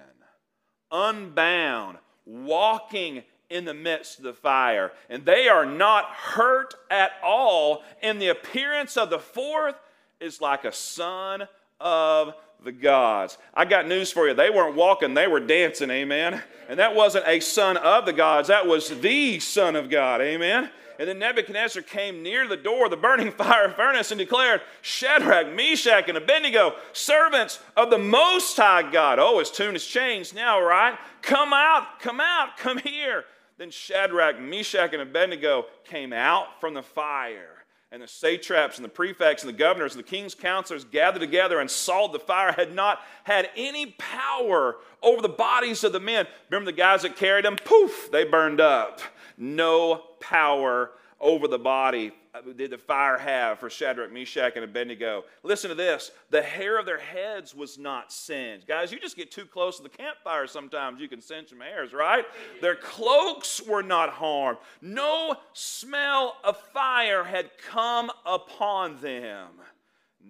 unbound, 0.90 1.98
walking 2.24 3.22
in 3.50 3.64
the 3.64 3.74
midst 3.74 4.18
of 4.18 4.24
the 4.24 4.32
fire. 4.32 4.92
And 5.08 5.24
they 5.24 5.48
are 5.48 5.66
not 5.66 6.06
hurt 6.06 6.74
at 6.90 7.12
all. 7.22 7.82
And 8.02 8.20
the 8.20 8.28
appearance 8.28 8.96
of 8.96 9.10
the 9.10 9.18
fourth 9.18 9.76
is 10.20 10.40
like 10.40 10.64
a 10.64 10.72
son 10.72 11.48
of 11.80 12.34
the 12.64 12.72
gods. 12.72 13.38
I 13.54 13.64
got 13.64 13.86
news 13.86 14.10
for 14.10 14.28
you. 14.28 14.34
They 14.34 14.50
weren't 14.50 14.74
walking, 14.74 15.14
they 15.14 15.28
were 15.28 15.40
dancing, 15.40 15.90
amen. 15.90 16.42
And 16.68 16.78
that 16.78 16.94
wasn't 16.94 17.26
a 17.26 17.40
son 17.40 17.76
of 17.76 18.04
the 18.04 18.12
gods, 18.12 18.48
that 18.48 18.66
was 18.66 18.88
the 19.00 19.38
Son 19.38 19.76
of 19.76 19.88
God, 19.88 20.20
amen. 20.20 20.70
And 20.98 21.08
then 21.08 21.20
Nebuchadnezzar 21.20 21.82
came 21.82 22.24
near 22.24 22.48
the 22.48 22.56
door 22.56 22.86
of 22.86 22.90
the 22.90 22.96
burning 22.96 23.30
fire 23.38 23.70
furnace 23.70 24.10
and 24.10 24.18
declared, 24.18 24.60
Shadrach, 24.82 25.54
Meshach, 25.54 26.08
and 26.08 26.18
Abednego, 26.18 26.74
servants 26.92 27.60
of 27.76 27.90
the 27.90 27.98
Most 27.98 28.56
High 28.56 28.90
God. 28.90 29.20
Oh, 29.20 29.38
his 29.38 29.50
tune 29.50 29.74
has 29.74 29.84
changed 29.84 30.34
now, 30.34 30.60
right? 30.60 30.98
Come 31.22 31.52
out, 31.52 32.00
come 32.00 32.20
out, 32.20 32.56
come 32.56 32.78
here. 32.78 33.24
Then 33.58 33.70
Shadrach, 33.70 34.40
Meshach, 34.40 34.92
and 34.92 35.02
Abednego 35.02 35.66
came 35.84 36.12
out 36.12 36.60
from 36.60 36.74
the 36.74 36.82
fire. 36.82 37.56
And 37.90 38.02
the 38.02 38.06
satraps 38.06 38.76
and 38.76 38.84
the 38.84 38.90
prefects 38.90 39.42
and 39.42 39.52
the 39.52 39.56
governors 39.56 39.94
and 39.94 40.04
the 40.04 40.08
king's 40.08 40.34
counselors 40.34 40.84
gathered 40.84 41.20
together 41.20 41.58
and 41.58 41.70
saw 41.70 42.06
the 42.06 42.18
fire 42.18 42.52
had 42.52 42.74
not 42.74 43.00
had 43.24 43.48
any 43.56 43.96
power 43.98 44.76
over 45.02 45.22
the 45.22 45.28
bodies 45.28 45.82
of 45.84 45.92
the 45.92 46.00
men. 46.00 46.26
Remember 46.50 46.70
the 46.70 46.76
guys 46.76 47.02
that 47.02 47.16
carried 47.16 47.46
them? 47.46 47.56
Poof, 47.56 48.10
they 48.12 48.24
burned 48.24 48.60
up. 48.60 49.00
No 49.38 50.04
power 50.20 50.90
over 51.18 51.48
the 51.48 51.58
body 51.58 52.12
Uh, 52.38 52.52
did 52.52 52.70
the 52.70 52.78
fire 52.78 53.18
have 53.18 53.58
for 53.58 53.70
Shadrach, 53.70 54.12
Meshach, 54.12 54.52
and 54.56 54.64
Abednego? 54.64 55.24
Listen 55.42 55.70
to 55.70 55.74
this 55.74 56.10
the 56.30 56.42
hair 56.42 56.78
of 56.78 56.86
their 56.86 56.98
heads 56.98 57.54
was 57.54 57.78
not 57.78 58.12
singed. 58.12 58.66
Guys, 58.66 58.92
you 58.92 59.00
just 59.00 59.16
get 59.16 59.30
too 59.30 59.46
close 59.46 59.78
to 59.78 59.82
the 59.82 59.88
campfire 59.88 60.46
sometimes, 60.46 61.00
you 61.00 61.08
can 61.08 61.20
singe 61.20 61.48
some 61.48 61.60
hairs, 61.60 61.92
right? 61.92 62.24
Their 62.60 62.76
cloaks 62.76 63.60
were 63.62 63.82
not 63.82 64.10
harmed. 64.10 64.58
No 64.80 65.36
smell 65.52 66.36
of 66.44 66.56
fire 66.56 67.24
had 67.24 67.50
come 67.70 68.10
upon 68.24 69.00
them. 69.00 69.48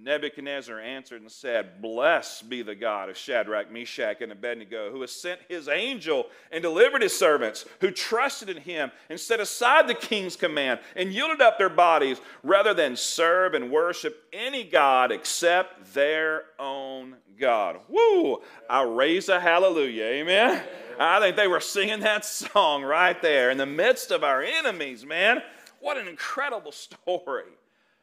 Nebuchadnezzar 0.03 0.79
answered 0.81 1.21
and 1.21 1.31
said, 1.31 1.83
Blessed 1.83 2.49
be 2.49 2.63
the 2.63 2.75
God 2.75 3.09
of 3.09 3.17
Shadrach, 3.17 3.71
Meshach, 3.71 4.21
and 4.21 4.33
Abednego, 4.33 4.91
who 4.91 5.01
has 5.01 5.11
sent 5.11 5.41
his 5.49 5.69
angel 5.69 6.27
and 6.53 6.63
delivered 6.63 7.03
his 7.03 7.17
servants, 7.17 7.65
who 7.81 7.91
trusted 7.91 8.49
in 8.49 8.59
him 8.59 8.91
and 9.11 9.19
set 9.19 9.41
aside 9.41 9.89
the 9.89 9.95
king's 9.95 10.37
command 10.37 10.81
and 10.97 11.13
yielded 11.13 11.41
up 11.41 11.59
their 11.59 11.69
bodies 11.69 12.21
rather 12.43 12.75
than 12.75 12.97
serve 12.97 13.55
and 13.55 13.71
worship 13.71 14.29
any 14.33 14.65
God 14.65 15.11
except 15.13 15.95
their 15.95 16.45
own 16.59 17.17
God. 17.39 17.81
Woo! 17.89 18.43
I 18.69 18.83
raise 18.83 19.29
a 19.29 19.41
hallelujah. 19.41 20.05
Amen. 20.05 20.63
I 20.99 21.21
think 21.21 21.37
they 21.37 21.49
were 21.49 21.61
singing 21.61 22.01
that 22.01 22.25
song 22.25 22.83
right 22.83 23.21
there 23.23 23.51
in 23.51 23.59
the 23.59 23.67
midst 23.67 24.11
of 24.11 24.25
our 24.25 24.43
enemies, 24.43 25.05
man. 25.05 25.43
What 25.81 25.97
an 25.97 26.09
incredible 26.09 26.73
story. 27.07 27.45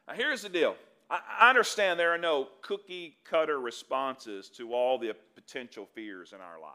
Now, 0.08 0.14
here's 0.14 0.42
the 0.42 0.48
deal 0.48 0.76
I 1.08 1.48
understand 1.48 2.00
there 2.00 2.12
are 2.12 2.18
no 2.18 2.48
cookie 2.62 3.18
cutter 3.24 3.60
responses 3.60 4.48
to 4.50 4.74
all 4.74 4.98
the 4.98 5.14
potential 5.34 5.86
fears 5.94 6.32
in 6.32 6.40
our 6.40 6.60
life. 6.60 6.72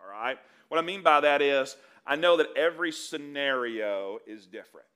All 0.00 0.10
right? 0.10 0.38
What 0.68 0.78
I 0.78 0.82
mean 0.82 1.02
by 1.02 1.20
that 1.20 1.40
is, 1.40 1.76
I 2.06 2.16
know 2.16 2.36
that 2.38 2.48
every 2.56 2.90
scenario 2.90 4.18
is 4.26 4.46
different. 4.46 4.86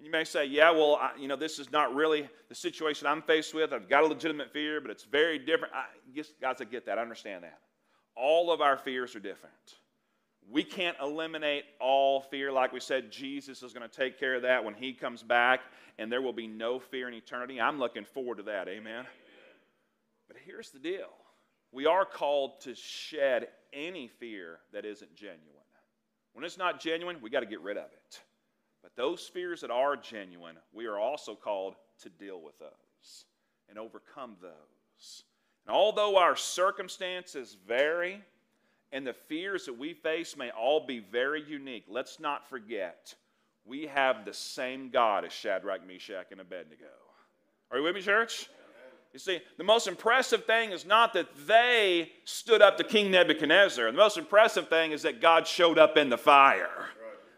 You 0.00 0.10
may 0.10 0.24
say, 0.24 0.46
yeah, 0.46 0.70
well, 0.70 0.96
I, 0.96 1.12
you 1.18 1.28
know, 1.28 1.36
this 1.36 1.60
is 1.60 1.70
not 1.70 1.94
really 1.94 2.28
the 2.48 2.54
situation 2.54 3.06
I'm 3.06 3.22
faced 3.22 3.54
with. 3.54 3.72
I've 3.72 3.88
got 3.88 4.02
a 4.02 4.06
legitimate 4.06 4.52
fear, 4.52 4.80
but 4.80 4.90
it's 4.90 5.04
very 5.04 5.38
different. 5.38 5.72
I, 5.72 5.84
guys, 6.40 6.56
I 6.60 6.64
get 6.64 6.86
that. 6.86 6.98
I 6.98 7.02
understand 7.02 7.44
that. 7.44 7.60
All 8.16 8.50
of 8.50 8.60
our 8.60 8.76
fears 8.76 9.14
are 9.14 9.20
different. 9.20 9.54
We 10.50 10.62
can't 10.62 10.96
eliminate 11.00 11.64
all 11.80 12.20
fear. 12.20 12.52
Like 12.52 12.72
we 12.72 12.80
said, 12.80 13.10
Jesus 13.10 13.62
is 13.62 13.72
going 13.72 13.88
to 13.88 13.96
take 13.96 14.18
care 14.18 14.34
of 14.34 14.42
that 14.42 14.64
when 14.64 14.74
he 14.74 14.92
comes 14.92 15.22
back, 15.22 15.60
and 15.98 16.12
there 16.12 16.20
will 16.20 16.32
be 16.32 16.46
no 16.46 16.78
fear 16.78 17.08
in 17.08 17.14
eternity. 17.14 17.60
I'm 17.60 17.78
looking 17.78 18.04
forward 18.04 18.36
to 18.36 18.42
that. 18.44 18.68
Amen. 18.68 19.04
But 20.28 20.36
here's 20.44 20.70
the 20.70 20.78
deal 20.78 21.08
we 21.72 21.86
are 21.86 22.04
called 22.04 22.60
to 22.60 22.74
shed 22.74 23.48
any 23.72 24.06
fear 24.06 24.60
that 24.72 24.84
isn't 24.84 25.14
genuine. 25.14 25.40
When 26.32 26.44
it's 26.44 26.58
not 26.58 26.80
genuine, 26.80 27.18
we 27.20 27.30
got 27.30 27.40
to 27.40 27.46
get 27.46 27.60
rid 27.60 27.76
of 27.76 27.86
it. 27.86 28.20
But 28.82 28.96
those 28.96 29.26
fears 29.26 29.60
that 29.62 29.70
are 29.70 29.96
genuine, 29.96 30.56
we 30.72 30.86
are 30.86 30.98
also 30.98 31.34
called 31.34 31.74
to 32.02 32.10
deal 32.10 32.40
with 32.42 32.58
those 32.58 33.24
and 33.68 33.78
overcome 33.78 34.36
those. 34.42 35.24
And 35.66 35.74
although 35.74 36.18
our 36.18 36.36
circumstances 36.36 37.56
vary, 37.66 38.22
and 38.92 39.06
the 39.06 39.12
fears 39.12 39.66
that 39.66 39.78
we 39.78 39.92
face 39.92 40.36
may 40.36 40.50
all 40.50 40.86
be 40.86 41.00
very 41.00 41.42
unique. 41.42 41.84
Let's 41.88 42.20
not 42.20 42.48
forget, 42.48 43.14
we 43.64 43.86
have 43.86 44.24
the 44.24 44.34
same 44.34 44.90
God 44.90 45.24
as 45.24 45.32
Shadrach, 45.32 45.86
Meshach, 45.86 46.26
and 46.30 46.40
Abednego. 46.40 46.84
Are 47.70 47.78
you 47.78 47.84
with 47.84 47.94
me, 47.94 48.02
church? 48.02 48.48
You 49.12 49.20
see, 49.20 49.40
the 49.58 49.64
most 49.64 49.86
impressive 49.86 50.44
thing 50.44 50.72
is 50.72 50.84
not 50.84 51.12
that 51.14 51.28
they 51.46 52.10
stood 52.24 52.60
up 52.62 52.76
to 52.78 52.84
King 52.84 53.12
Nebuchadnezzar. 53.12 53.90
The 53.90 53.96
most 53.96 54.18
impressive 54.18 54.68
thing 54.68 54.90
is 54.90 55.02
that 55.02 55.20
God 55.20 55.46
showed 55.46 55.78
up 55.78 55.96
in 55.96 56.08
the 56.08 56.18
fire. 56.18 56.88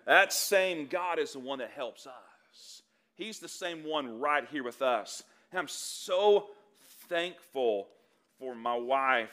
That 0.06 0.32
same 0.32 0.86
God 0.86 1.18
is 1.18 1.34
the 1.34 1.38
one 1.38 1.58
that 1.58 1.70
helps 1.70 2.06
us. 2.06 2.82
He's 3.14 3.40
the 3.40 3.48
same 3.48 3.84
one 3.84 4.20
right 4.20 4.46
here 4.50 4.62
with 4.62 4.80
us. 4.80 5.22
And 5.50 5.58
I'm 5.58 5.68
so 5.68 6.46
thankful 7.08 7.88
for 8.38 8.54
my 8.54 8.76
wife 8.76 9.30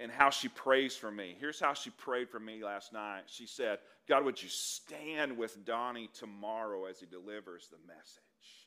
and 0.00 0.10
how 0.10 0.30
she 0.30 0.48
prays 0.48 0.96
for 0.96 1.10
me. 1.10 1.36
Here's 1.38 1.60
how 1.60 1.74
she 1.74 1.90
prayed 1.90 2.30
for 2.30 2.40
me 2.40 2.64
last 2.64 2.92
night. 2.92 3.24
She 3.26 3.46
said, 3.46 3.78
God, 4.08 4.24
would 4.24 4.42
you 4.42 4.48
stand 4.48 5.36
with 5.36 5.64
Donnie 5.64 6.08
tomorrow 6.14 6.86
as 6.86 7.00
he 7.00 7.06
delivers 7.06 7.68
the 7.68 7.76
message? 7.86 8.66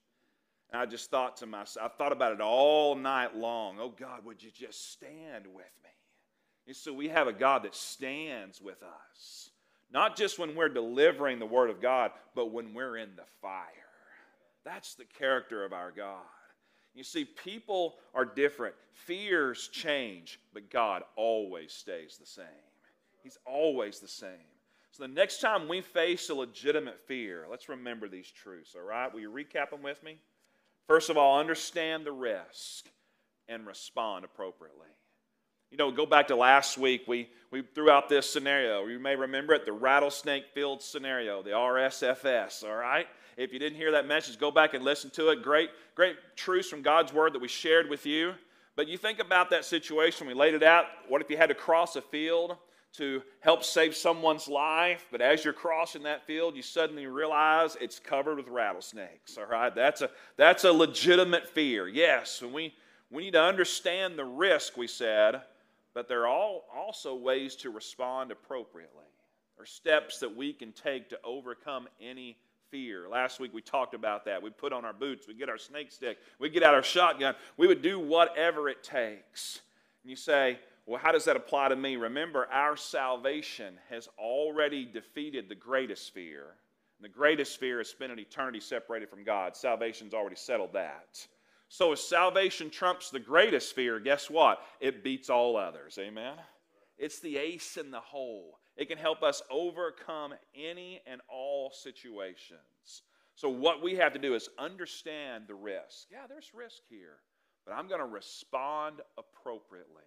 And 0.71 0.79
I 0.79 0.85
just 0.85 1.09
thought 1.09 1.37
to 1.37 1.47
myself, 1.47 1.91
I 1.91 1.97
thought 1.97 2.11
about 2.11 2.33
it 2.33 2.41
all 2.41 2.95
night 2.95 3.35
long. 3.35 3.77
Oh, 3.79 3.89
God, 3.89 4.23
would 4.25 4.43
you 4.43 4.51
just 4.53 4.91
stand 4.91 5.45
with 5.47 5.65
me? 5.83 5.89
And 6.67 6.75
so 6.75 6.93
we 6.93 7.09
have 7.09 7.27
a 7.27 7.33
God 7.33 7.63
that 7.63 7.75
stands 7.75 8.61
with 8.61 8.81
us, 8.83 9.49
not 9.91 10.15
just 10.15 10.39
when 10.39 10.55
we're 10.55 10.69
delivering 10.69 11.39
the 11.39 11.45
Word 11.45 11.69
of 11.69 11.81
God, 11.81 12.11
but 12.35 12.51
when 12.51 12.73
we're 12.73 12.97
in 12.97 13.15
the 13.15 13.25
fire. 13.41 13.65
That's 14.63 14.95
the 14.95 15.05
character 15.05 15.65
of 15.65 15.73
our 15.73 15.91
God. 15.91 16.21
You 16.93 17.03
see, 17.03 17.25
people 17.25 17.95
are 18.13 18.25
different. 18.25 18.75
Fears 18.93 19.67
change, 19.69 20.39
but 20.53 20.69
God 20.69 21.03
always 21.15 21.73
stays 21.73 22.17
the 22.19 22.25
same. 22.25 22.45
He's 23.23 23.37
always 23.45 23.99
the 23.99 24.07
same. 24.07 24.29
So 24.91 25.03
the 25.03 25.07
next 25.07 25.41
time 25.41 25.67
we 25.67 25.81
face 25.81 26.29
a 26.29 26.35
legitimate 26.35 26.99
fear, 27.07 27.47
let's 27.49 27.67
remember 27.67 28.07
these 28.07 28.29
truths, 28.29 28.75
all 28.75 28.87
right? 28.87 29.11
Will 29.11 29.21
you 29.21 29.31
recap 29.31 29.71
them 29.71 29.81
with 29.81 30.03
me? 30.03 30.19
First 30.87 31.09
of 31.09 31.17
all, 31.17 31.39
understand 31.39 32.05
the 32.05 32.11
risk 32.11 32.85
and 33.47 33.65
respond 33.65 34.23
appropriately. 34.23 34.87
You 35.73 35.77
know, 35.77 35.89
go 35.89 36.05
back 36.05 36.27
to 36.27 36.35
last 36.35 36.77
week, 36.77 37.05
we, 37.07 37.27
we 37.49 37.63
threw 37.63 37.89
out 37.89 38.07
this 38.07 38.31
scenario. 38.31 38.85
You 38.85 38.99
may 38.99 39.15
remember 39.15 39.55
it 39.55 39.65
the 39.65 39.71
rattlesnake 39.71 40.45
field 40.53 40.83
scenario, 40.83 41.41
the 41.41 41.49
RSFS, 41.49 42.63
all 42.63 42.75
right? 42.75 43.07
If 43.37 43.51
you 43.51 43.57
didn't 43.57 43.79
hear 43.79 43.91
that 43.93 44.05
message, 44.05 44.37
go 44.37 44.51
back 44.51 44.75
and 44.75 44.85
listen 44.85 45.09
to 45.15 45.29
it. 45.29 45.41
Great, 45.41 45.71
great 45.95 46.15
truths 46.35 46.69
from 46.69 46.83
God's 46.83 47.11
word 47.11 47.33
that 47.33 47.41
we 47.41 47.47
shared 47.47 47.89
with 47.89 48.05
you. 48.05 48.33
But 48.75 48.87
you 48.87 48.99
think 48.99 49.17
about 49.17 49.49
that 49.49 49.65
situation, 49.65 50.27
we 50.27 50.35
laid 50.35 50.53
it 50.53 50.61
out. 50.61 50.85
What 51.07 51.23
if 51.23 51.29
you 51.31 51.37
had 51.37 51.49
to 51.49 51.55
cross 51.55 51.95
a 51.95 52.03
field 52.03 52.55
to 52.97 53.23
help 53.39 53.63
save 53.63 53.95
someone's 53.95 54.47
life? 54.47 55.07
But 55.11 55.21
as 55.21 55.43
you're 55.43 55.53
crossing 55.53 56.03
that 56.03 56.27
field, 56.27 56.55
you 56.55 56.61
suddenly 56.61 57.07
realize 57.07 57.77
it's 57.81 57.97
covered 57.97 58.37
with 58.37 58.47
rattlesnakes. 58.47 59.39
All 59.39 59.47
right, 59.47 59.73
that's 59.73 60.01
a 60.01 60.11
that's 60.37 60.65
a 60.65 60.71
legitimate 60.71 61.49
fear. 61.49 61.87
Yes, 61.87 62.43
and 62.43 62.53
we 62.53 62.75
we 63.09 63.23
need 63.23 63.33
to 63.33 63.41
understand 63.41 64.19
the 64.19 64.25
risk. 64.25 64.77
We 64.77 64.85
said, 64.85 65.41
but 65.93 66.07
there 66.07 66.21
are 66.21 66.27
all, 66.27 66.65
also 66.75 67.15
ways 67.15 67.55
to 67.57 67.69
respond 67.69 68.31
appropriately. 68.31 69.05
Are 69.59 69.65
steps 69.65 70.19
that 70.19 70.35
we 70.35 70.51
can 70.51 70.71
take 70.71 71.09
to 71.09 71.19
overcome 71.23 71.87
any 72.01 72.37
fear. 72.71 73.07
Last 73.07 73.39
week 73.39 73.53
we 73.53 73.61
talked 73.61 73.93
about 73.93 74.25
that. 74.25 74.41
We 74.41 74.49
put 74.49 74.73
on 74.73 74.83
our 74.83 74.93
boots, 74.93 75.27
we 75.27 75.35
get 75.35 75.47
our 75.47 75.59
snake 75.59 75.91
stick, 75.91 76.17
we 76.39 76.49
get 76.49 76.63
out 76.63 76.73
our 76.73 76.81
shotgun. 76.81 77.35
We 77.55 77.67
would 77.67 77.83
do 77.83 77.99
whatever 77.99 78.67
it 78.67 78.83
takes. 78.83 79.61
And 80.03 80.09
you 80.09 80.15
say, 80.15 80.57
well, 80.85 80.99
how 80.99 81.11
does 81.11 81.25
that 81.25 81.35
apply 81.35 81.69
to 81.69 81.75
me? 81.75 81.95
Remember, 81.95 82.47
our 82.51 82.75
salvation 82.75 83.75
has 83.89 84.09
already 84.17 84.85
defeated 84.85 85.47
the 85.47 85.55
greatest 85.55 86.13
fear. 86.13 86.45
And 86.97 87.05
the 87.05 87.09
greatest 87.09 87.59
fear 87.59 87.79
is 87.79 87.89
spending 87.89 88.19
eternity 88.19 88.59
separated 88.59 89.09
from 89.09 89.23
God. 89.23 89.55
Salvation's 89.55 90.13
already 90.13 90.35
settled 90.35 90.73
that. 90.73 91.27
So 91.73 91.91
if 91.91 91.97
salvation 91.97 92.69
trumps 92.69 93.09
the 93.09 93.19
greatest 93.19 93.73
fear, 93.73 93.99
guess 93.99 94.29
what? 94.29 94.59
It 94.79 95.03
beats 95.03 95.31
all 95.31 95.57
others. 95.57 95.97
Amen? 95.99 96.35
It's 96.99 97.19
the 97.19 97.35
ace 97.35 97.77
in 97.77 97.89
the 97.89 97.99
hole. 97.99 98.59
It 98.77 98.89
can 98.89 98.99
help 98.99 99.23
us 99.23 99.41
overcome 99.49 100.35
any 100.53 101.01
and 101.07 101.19
all 101.27 101.71
situations. 101.71 103.01
So, 103.33 103.49
what 103.49 103.81
we 103.81 103.95
have 103.95 104.13
to 104.13 104.19
do 104.19 104.35
is 104.35 104.49
understand 104.59 105.45
the 105.47 105.55
risk. 105.55 106.09
Yeah, 106.11 106.27
there's 106.29 106.51
risk 106.53 106.83
here, 106.91 107.17
but 107.65 107.73
I'm 107.73 107.87
going 107.87 108.01
to 108.01 108.05
respond 108.05 109.01
appropriately. 109.17 110.05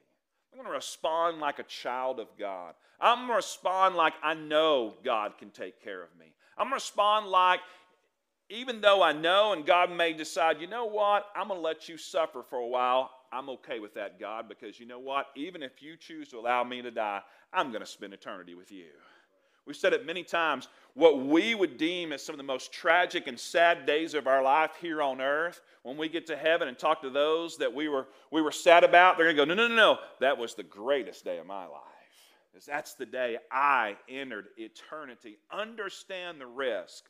I'm 0.53 0.59
going 0.59 0.71
to 0.71 0.77
respond 0.77 1.41
like 1.41 1.59
a 1.59 1.65
child 1.65 2.21
of 2.21 2.29
God. 2.39 2.75
I'm 3.01 3.19
going 3.19 3.31
to 3.31 3.35
respond 3.35 3.97
like 3.97 4.15
I 4.23 4.35
know 4.35 4.95
God 5.05 5.33
can 5.37 5.51
take 5.51 5.83
care 5.83 6.05
of 6.05 6.17
me. 6.17 6.27
I'm 6.57 6.67
going 6.67 6.71
to 6.71 6.75
respond 6.77 7.27
like, 7.27 7.59
even 8.49 8.81
though 8.81 9.03
I 9.03 9.13
know 9.13 9.53
and 9.53 9.67
God 9.67 9.91
may 9.91 10.13
decide, 10.13 10.61
you 10.61 10.67
know 10.67 10.87
what, 10.87 11.27
I'm 11.35 11.49
going 11.49 11.59
to 11.59 11.65
let 11.65 11.89
you 11.89 11.97
suffer 11.97 12.43
for 12.43 12.59
a 12.59 12.67
while. 12.67 13.11
I'm 13.33 13.49
okay 13.51 13.81
with 13.81 13.95
that, 13.95 14.21
God, 14.21 14.49
because 14.49 14.79
you 14.79 14.87
know 14.87 15.01
what? 15.01 15.27
Even 15.35 15.63
if 15.63 15.83
you 15.83 15.97
choose 15.97 16.29
to 16.29 16.39
allow 16.39 16.63
me 16.63 16.81
to 16.83 16.91
die, 16.91 17.21
I'm 17.53 17.71
going 17.71 17.81
to 17.81 17.87
spend 17.87 18.15
eternity 18.15 18.55
with 18.55 18.71
you. 18.71 18.87
We've 19.67 19.77
said 19.77 19.93
it 19.93 20.07
many 20.07 20.23
times. 20.23 20.69
What 20.95 21.27
we 21.27 21.57
would 21.57 21.77
deem 21.77 22.13
as 22.13 22.25
some 22.25 22.35
of 22.35 22.39
the 22.39 22.45
most 22.45 22.73
tragic 22.73 23.27
and 23.27 23.39
sad 23.39 23.85
days 23.85 24.15
of 24.15 24.29
our 24.29 24.43
life 24.43 24.71
here 24.81 25.03
on 25.03 25.21
earth, 25.21 25.61
when 25.83 25.97
we 25.97 26.09
get 26.09 26.27
to 26.29 26.37
heaven 26.37 26.69
and 26.69 26.79
talk 26.79 27.03
to 27.03 27.11
those 27.11 27.57
that 27.57 27.75
we 27.75 27.89
were, 27.89 28.07
we 28.31 28.43
were 28.43 28.53
sad 28.53 28.85
about, 28.85 29.19
they're 29.19 29.27
going 29.35 29.49
to 29.49 29.55
go, 29.55 29.55
no, 29.55 29.69
no, 29.69 29.75
no, 29.75 29.95
no. 29.95 29.99
That 30.21 30.39
was 30.39 30.55
the 30.55 30.63
greatest 30.63 31.25
day 31.25 31.39
of 31.39 31.47
my 31.47 31.65
life. 31.65 31.83
Because 32.53 32.65
that's 32.65 32.95
the 32.95 33.07
day 33.07 33.39
I 33.51 33.97
entered 34.09 34.47
eternity. 34.57 35.37
Understand 35.51 36.41
the 36.41 36.47
risk, 36.47 37.05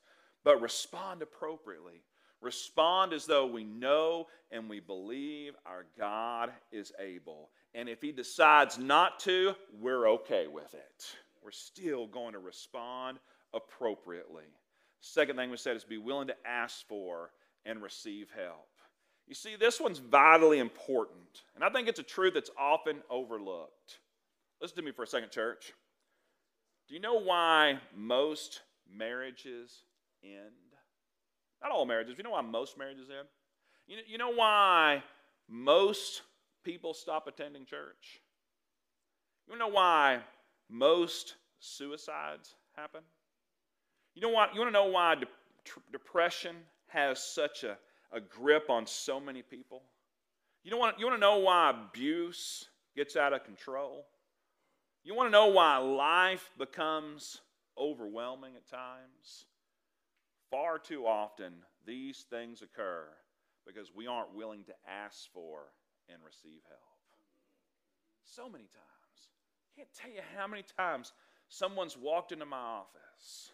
but 0.47 0.63
respond 0.63 1.23
appropriately. 1.23 2.05
Respond 2.41 3.13
as 3.13 3.27
though 3.27 3.47
we 3.47 3.65
know 3.65 4.29
and 4.53 4.71
we 4.71 4.79
believe 4.79 5.55
our 5.67 5.87
God 5.99 6.53
is 6.71 6.93
able. 7.01 7.51
And 7.75 7.89
if 7.89 8.01
He 8.01 8.13
decides 8.13 8.79
not 8.79 9.19
to, 9.21 9.57
we're 9.81 10.09
okay 10.11 10.47
with 10.47 10.73
it. 10.73 11.17
We're 11.43 11.51
still 11.51 12.07
going 12.07 12.35
to 12.35 12.39
respond 12.39 13.19
appropriately. 13.53 14.45
Second 15.01 15.35
thing 15.35 15.51
we 15.51 15.57
said 15.57 15.77
is 15.77 15.83
be 15.83 15.99
willing 15.99 16.29
to 16.29 16.37
ask 16.47 16.87
for 16.87 17.33
and 17.65 17.83
receive 17.83 18.29
help. 18.37 18.69
You 19.27 19.35
see, 19.35 19.57
this 19.57 19.81
one's 19.81 19.99
vitally 19.99 20.61
important, 20.61 21.43
and 21.57 21.65
I 21.65 21.71
think 21.71 21.89
it's 21.89 21.99
a 21.99 22.05
truth 22.05 22.35
that's 22.35 22.51
often 22.57 22.99
overlooked. 23.11 23.99
Listen 24.63 24.77
to 24.77 24.83
me 24.83 24.93
for 24.93 25.03
a 25.03 25.09
second, 25.09 25.33
church. 25.33 25.73
Do 26.87 26.95
you 26.95 27.01
know 27.01 27.19
why 27.19 27.81
most 27.97 28.61
marriages 28.89 29.83
end? 30.23 30.53
Not 31.63 31.73
all 31.73 31.87
marriages. 31.87 32.17
You 32.19 32.25
know 32.25 32.31
why 32.31 32.43
most 32.43 32.79
marriages 32.79 33.09
end? 33.11 33.29
You 33.87 33.97
know, 33.97 34.03
you 34.07 34.19
know 34.19 34.31
why 34.31 35.03
most 35.49 36.23
people 36.65 36.95
stop 36.95 37.27
attending 37.27 37.65
church? 37.65 38.21
You 39.49 39.57
know 39.57 39.69
why 39.69 40.21
most 40.69 41.37
suicides 41.61 42.55
happen? 42.77 43.03
You 44.15 44.23
know 44.23 44.31
what? 44.31 44.55
You 44.55 44.61
want 44.61 44.69
to 44.69 44.73
know 44.73 44.87
why 44.87 45.15
de- 45.15 45.27
depression 45.93 46.57
has 46.89 47.23
such 47.23 47.65
a, 47.65 47.77
a 48.13 48.21
grip 48.21 48.71
on 48.71 48.87
so 48.87 49.21
many 49.21 49.43
people? 49.43 49.83
You, 50.65 50.73
know 50.73 50.79
what, 50.79 50.99
you 50.99 51.07
want 51.07 51.17
to 51.17 51.21
know 51.21 51.39
why 51.39 51.71
abuse 51.71 52.69
gets 52.97 53.15
out 53.15 53.33
of 53.33 53.45
control? 53.45 54.07
You 55.05 55.15
want 55.15 55.29
to 55.29 55.31
know 55.31 55.47
why 55.47 55.77
life 55.77 56.51
becomes 56.59 57.41
overwhelming 57.79 58.57
at 58.57 58.69
times? 58.69 59.45
Far 60.51 60.79
too 60.79 61.07
often, 61.07 61.53
these 61.87 62.25
things 62.31 62.63
occur 62.63 63.07
because 63.67 63.91
we 63.95 64.07
aren't 64.07 64.35
willing 64.35 64.65
to 64.65 64.75
ask 64.89 65.31
for 65.33 65.73
and 66.09 66.19
receive 66.25 66.61
help. 66.69 66.81
So 68.23 68.49
many 68.49 68.65
times. 68.65 69.31
I 69.67 69.81
can't 69.81 69.93
tell 69.93 70.11
you 70.11 70.21
how 70.37 70.47
many 70.47 70.65
times 70.77 71.13
someone's 71.49 71.97
walked 71.97 72.33
into 72.33 72.47
my 72.47 72.57
office 72.59 73.51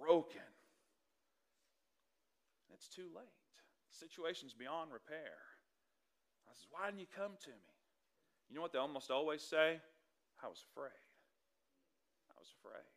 broken. 0.00 0.40
It's 2.72 2.88
too 2.88 3.08
late. 3.14 3.26
The 3.90 3.96
situation's 3.96 4.54
beyond 4.54 4.92
repair. 4.92 5.38
I 6.48 6.52
says, 6.54 6.66
Why 6.70 6.86
didn't 6.86 7.00
you 7.00 7.06
come 7.14 7.32
to 7.42 7.50
me? 7.50 7.76
You 8.48 8.56
know 8.56 8.62
what 8.62 8.72
they 8.72 8.78
almost 8.78 9.10
always 9.10 9.42
say? 9.42 9.80
I 10.42 10.48
was 10.48 10.64
afraid. 10.72 11.04
I 12.30 12.34
was 12.38 12.52
afraid 12.58 12.88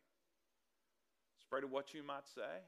afraid 1.46 1.64
of 1.64 1.70
what 1.70 1.94
you 1.94 2.02
might 2.02 2.26
say. 2.26 2.60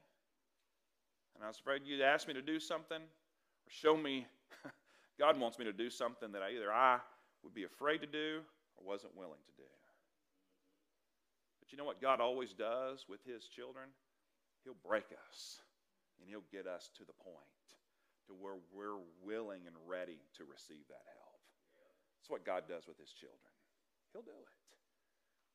And 1.35 1.43
I 1.43 1.47
was 1.47 1.59
afraid 1.59 1.81
you'd 1.85 2.01
ask 2.01 2.27
me 2.27 2.33
to 2.33 2.41
do 2.41 2.59
something 2.59 2.99
or 2.99 3.69
show 3.69 3.95
me 3.95 4.27
God 5.19 5.39
wants 5.39 5.59
me 5.59 5.65
to 5.65 5.73
do 5.73 5.89
something 5.89 6.31
that 6.31 6.41
either 6.41 6.71
I 6.71 6.99
would 7.43 7.53
be 7.53 7.63
afraid 7.63 7.99
to 8.01 8.07
do 8.07 8.41
or 8.77 8.87
wasn't 8.87 9.15
willing 9.15 9.39
to 9.45 9.53
do. 9.55 9.69
But 11.59 11.71
you 11.71 11.77
know 11.77 11.85
what 11.85 12.01
God 12.01 12.19
always 12.19 12.53
does 12.53 13.05
with 13.07 13.23
his 13.23 13.45
children? 13.45 13.89
He'll 14.63 14.79
break 14.85 15.05
us 15.29 15.61
and 16.19 16.27
he'll 16.27 16.47
get 16.51 16.67
us 16.67 16.89
to 16.97 17.03
the 17.05 17.15
point 17.23 17.37
to 18.27 18.33
where 18.33 18.59
we're 18.73 18.99
willing 19.23 19.65
and 19.65 19.75
ready 19.87 20.19
to 20.37 20.43
receive 20.43 20.83
that 20.89 21.05
help. 21.15 21.39
That's 22.19 22.29
what 22.29 22.45
God 22.45 22.63
does 22.67 22.87
with 22.87 22.99
his 22.99 23.11
children. 23.11 23.53
He'll 24.13 24.21
do 24.21 24.35
it. 24.35 24.58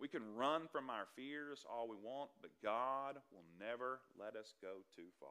We 0.00 0.08
can 0.08 0.34
run 0.34 0.66
from 0.70 0.90
our 0.90 1.06
fears 1.14 1.64
all 1.70 1.88
we 1.88 1.96
want, 1.96 2.30
but 2.42 2.50
God 2.62 3.16
will 3.32 3.46
never 3.58 4.00
let 4.18 4.36
us 4.36 4.54
go 4.60 4.82
too 4.94 5.08
far. 5.20 5.30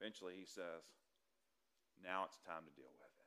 Eventually, 0.00 0.34
He 0.38 0.46
says, 0.46 0.84
Now 2.04 2.24
it's 2.26 2.38
time 2.46 2.64
to 2.68 2.74
deal 2.76 2.92
with 3.00 3.10
it. 3.10 3.26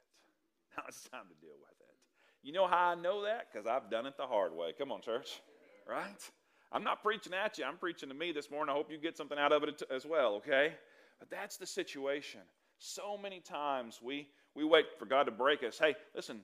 Now 0.78 0.84
it's 0.88 1.04
time 1.10 1.26
to 1.28 1.46
deal 1.46 1.58
with 1.60 1.76
it. 1.82 1.96
You 2.44 2.54
know 2.54 2.68
how 2.68 2.92
I 2.92 2.96
know 2.96 3.24
that? 3.24 3.48
Because 3.52 3.68
I've 3.68 3.90
done 3.90 4.06
it 4.06 4.16
the 4.18 4.28
hard 4.28 4.54
way. 4.54 4.72
Come 4.78 4.92
on, 4.92 5.02
church. 5.02 5.42
Right? 5.90 6.32
I'm 6.72 6.84
not 6.84 7.02
preaching 7.02 7.34
at 7.34 7.58
you, 7.58 7.66
I'm 7.66 7.78
preaching 7.78 8.10
to 8.10 8.16
me 8.16 8.32
this 8.32 8.52
morning. 8.52 8.72
I 8.72 8.78
hope 8.78 8.92
you 8.92 8.98
get 9.00 9.18
something 9.18 9.40
out 9.40 9.52
of 9.52 9.64
it 9.64 9.82
as 9.92 10.06
well, 10.06 10.36
okay? 10.36 10.74
But 11.18 11.30
that's 11.32 11.58
the 11.58 11.66
situation. 11.66 12.42
So 12.78 13.18
many 13.18 13.40
times 13.40 14.00
we, 14.02 14.28
we 14.56 14.64
wait 14.64 14.86
for 15.00 15.06
God 15.06 15.24
to 15.24 15.32
break 15.32 15.64
us. 15.64 15.80
Hey, 15.80 15.96
listen, 16.16 16.42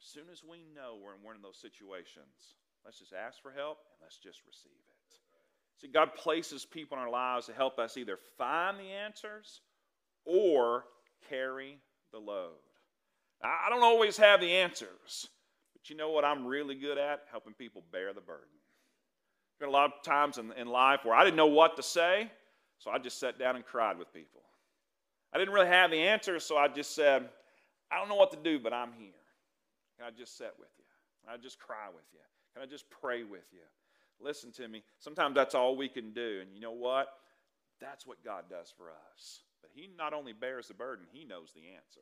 as 0.00 0.08
soon 0.08 0.24
as 0.32 0.42
we 0.42 0.64
know 0.74 0.96
we're 1.02 1.14
in 1.14 1.22
one 1.22 1.36
of 1.36 1.42
those 1.42 1.58
situations, 1.58 2.56
Let's 2.86 3.00
just 3.00 3.12
ask 3.12 3.42
for 3.42 3.50
help 3.50 3.78
and 3.90 3.98
let's 4.00 4.16
just 4.16 4.42
receive 4.46 4.70
it. 4.70 5.16
See, 5.80 5.88
God 5.88 6.14
places 6.14 6.64
people 6.64 6.96
in 6.96 7.02
our 7.02 7.10
lives 7.10 7.46
to 7.46 7.52
help 7.52 7.80
us 7.80 7.96
either 7.96 8.16
find 8.38 8.78
the 8.78 8.92
answers 8.92 9.60
or 10.24 10.84
carry 11.28 11.78
the 12.12 12.18
load. 12.18 12.52
I 13.42 13.68
don't 13.68 13.82
always 13.82 14.16
have 14.16 14.40
the 14.40 14.52
answers, 14.52 15.28
but 15.72 15.90
you 15.90 15.96
know 15.96 16.10
what 16.10 16.24
I'm 16.24 16.46
really 16.46 16.76
good 16.76 16.96
at? 16.96 17.24
Helping 17.30 17.54
people 17.54 17.82
bear 17.90 18.14
the 18.14 18.20
burden. 18.20 18.46
There's 19.58 19.68
been 19.68 19.68
a 19.68 19.78
lot 19.78 19.92
of 19.92 20.02
times 20.02 20.38
in, 20.38 20.52
in 20.52 20.68
life 20.68 21.00
where 21.04 21.14
I 21.14 21.24
didn't 21.24 21.36
know 21.36 21.46
what 21.46 21.76
to 21.76 21.82
say, 21.82 22.30
so 22.78 22.90
I 22.90 22.98
just 22.98 23.18
sat 23.18 23.38
down 23.38 23.56
and 23.56 23.66
cried 23.66 23.98
with 23.98 24.12
people. 24.14 24.42
I 25.34 25.38
didn't 25.38 25.52
really 25.52 25.66
have 25.66 25.90
the 25.90 25.98
answers, 25.98 26.44
so 26.44 26.56
I 26.56 26.68
just 26.68 26.94
said, 26.94 27.28
I 27.90 27.98
don't 27.98 28.08
know 28.08 28.14
what 28.14 28.30
to 28.30 28.38
do, 28.42 28.60
but 28.60 28.72
I'm 28.72 28.92
here. 28.96 29.10
I 30.04 30.10
just 30.10 30.38
sit 30.38 30.52
with 30.58 30.68
you. 30.78 30.84
I 31.28 31.36
just 31.36 31.58
cry 31.58 31.88
with 31.88 32.04
you. 32.12 32.20
Can 32.56 32.62
I 32.62 32.66
just 32.66 32.88
pray 32.88 33.22
with 33.22 33.44
you? 33.52 33.60
Listen 34.18 34.50
to 34.52 34.66
me. 34.66 34.82
Sometimes 34.98 35.34
that's 35.34 35.54
all 35.54 35.76
we 35.76 35.90
can 35.90 36.14
do. 36.14 36.38
And 36.40 36.54
you 36.54 36.60
know 36.62 36.72
what? 36.72 37.08
That's 37.82 38.06
what 38.06 38.24
God 38.24 38.44
does 38.48 38.72
for 38.74 38.86
us. 38.88 39.40
But 39.60 39.72
He 39.74 39.90
not 39.98 40.14
only 40.14 40.32
bears 40.32 40.68
the 40.68 40.74
burden, 40.74 41.04
He 41.12 41.26
knows 41.26 41.52
the 41.54 41.68
answer. 41.76 42.00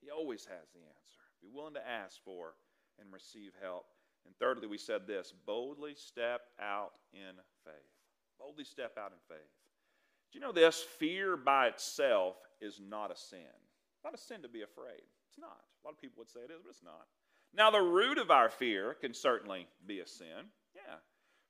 He 0.00 0.10
always 0.10 0.44
has 0.44 0.70
the 0.72 0.78
answer. 0.78 1.18
Be 1.42 1.48
willing 1.52 1.74
to 1.74 1.88
ask 1.88 2.22
for 2.24 2.54
and 3.00 3.12
receive 3.12 3.50
help. 3.60 3.86
And 4.24 4.36
thirdly, 4.38 4.68
we 4.68 4.78
said 4.78 5.08
this 5.08 5.32
boldly 5.44 5.96
step 5.96 6.42
out 6.62 6.92
in 7.12 7.34
faith. 7.64 7.74
Boldly 8.38 8.62
step 8.62 8.96
out 8.96 9.10
in 9.10 9.18
faith. 9.28 9.50
Do 10.30 10.38
you 10.38 10.44
know 10.44 10.52
this? 10.52 10.84
Fear 11.00 11.36
by 11.36 11.66
itself 11.66 12.36
is 12.60 12.80
not 12.80 13.10
a 13.10 13.16
sin. 13.16 13.40
not 14.04 14.14
a 14.14 14.18
sin 14.18 14.42
to 14.42 14.48
be 14.48 14.62
afraid. 14.62 15.02
It's 15.28 15.38
not. 15.38 15.66
A 15.82 15.86
lot 15.86 15.94
of 15.94 16.00
people 16.00 16.20
would 16.20 16.30
say 16.30 16.40
it 16.46 16.52
is, 16.52 16.62
but 16.62 16.70
it's 16.70 16.84
not. 16.84 17.06
Now, 17.56 17.70
the 17.70 17.80
root 17.80 18.18
of 18.18 18.30
our 18.30 18.50
fear 18.50 18.94
can 18.94 19.14
certainly 19.14 19.68
be 19.86 20.00
a 20.00 20.06
sin. 20.06 20.50
Yeah. 20.74 20.96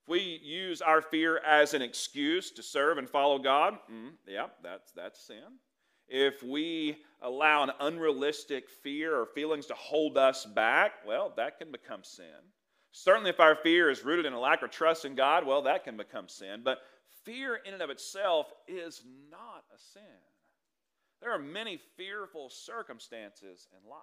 If 0.02 0.08
we 0.08 0.40
use 0.42 0.82
our 0.82 1.00
fear 1.00 1.38
as 1.38 1.72
an 1.72 1.82
excuse 1.82 2.50
to 2.52 2.62
serve 2.62 2.98
and 2.98 3.08
follow 3.08 3.38
God, 3.38 3.78
mm, 3.90 4.10
yeah, 4.26 4.46
that's, 4.62 4.92
that's 4.92 5.26
sin. 5.26 5.58
If 6.06 6.42
we 6.42 6.98
allow 7.22 7.62
an 7.62 7.70
unrealistic 7.80 8.68
fear 8.68 9.18
or 9.18 9.26
feelings 9.26 9.66
to 9.66 9.74
hold 9.74 10.18
us 10.18 10.44
back, 10.44 10.92
well, 11.06 11.32
that 11.36 11.58
can 11.58 11.72
become 11.72 12.04
sin. 12.04 12.26
Certainly, 12.92 13.30
if 13.30 13.40
our 13.40 13.56
fear 13.56 13.90
is 13.90 14.04
rooted 14.04 14.26
in 14.26 14.34
a 14.34 14.40
lack 14.40 14.62
of 14.62 14.70
trust 14.70 15.06
in 15.06 15.14
God, 15.14 15.46
well, 15.46 15.62
that 15.62 15.84
can 15.84 15.96
become 15.96 16.28
sin. 16.28 16.60
But 16.62 16.78
fear 17.24 17.56
in 17.64 17.72
and 17.72 17.82
of 17.82 17.90
itself 17.90 18.52
is 18.68 19.02
not 19.30 19.64
a 19.74 19.78
sin. 19.78 20.02
There 21.22 21.32
are 21.32 21.38
many 21.38 21.80
fearful 21.96 22.50
circumstances 22.50 23.66
in 23.72 23.88
life. 23.88 24.00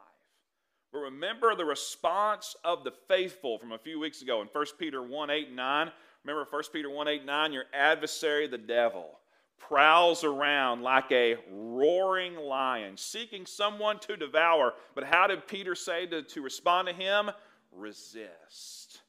But 0.91 0.99
remember 0.99 1.56
the 1.56 1.65
response 1.65 2.56
of 2.63 2.84
the 2.84 2.91
faithful 3.08 3.58
from 3.58 3.71
a 3.71 3.77
few 3.77 3.99
weeks 3.99 4.21
ago 4.21 4.41
in 4.41 4.47
1 4.47 4.65
Peter 4.77 5.01
1 5.01 5.30
8 5.30 5.47
and 5.47 5.56
9. 5.56 5.91
Remember 6.25 6.47
1 6.49 6.63
Peter 6.73 6.89
1 6.89 7.08
8 7.08 7.17
and 7.19 7.27
9? 7.27 7.54
Your 7.54 7.65
adversary, 7.73 8.47
the 8.47 8.58
devil, 8.58 9.19
prowls 9.58 10.25
around 10.25 10.82
like 10.82 11.10
a 11.12 11.38
roaring 11.49 12.36
lion, 12.36 12.97
seeking 12.97 13.45
someone 13.45 13.99
to 13.99 14.17
devour. 14.17 14.73
But 14.93 15.06
how 15.06 15.27
did 15.27 15.47
Peter 15.47 15.75
say 15.75 16.08
to, 16.08 16.23
to 16.23 16.41
respond 16.41 16.89
to 16.89 16.93
him? 16.93 17.32
Resist. 17.71 19.01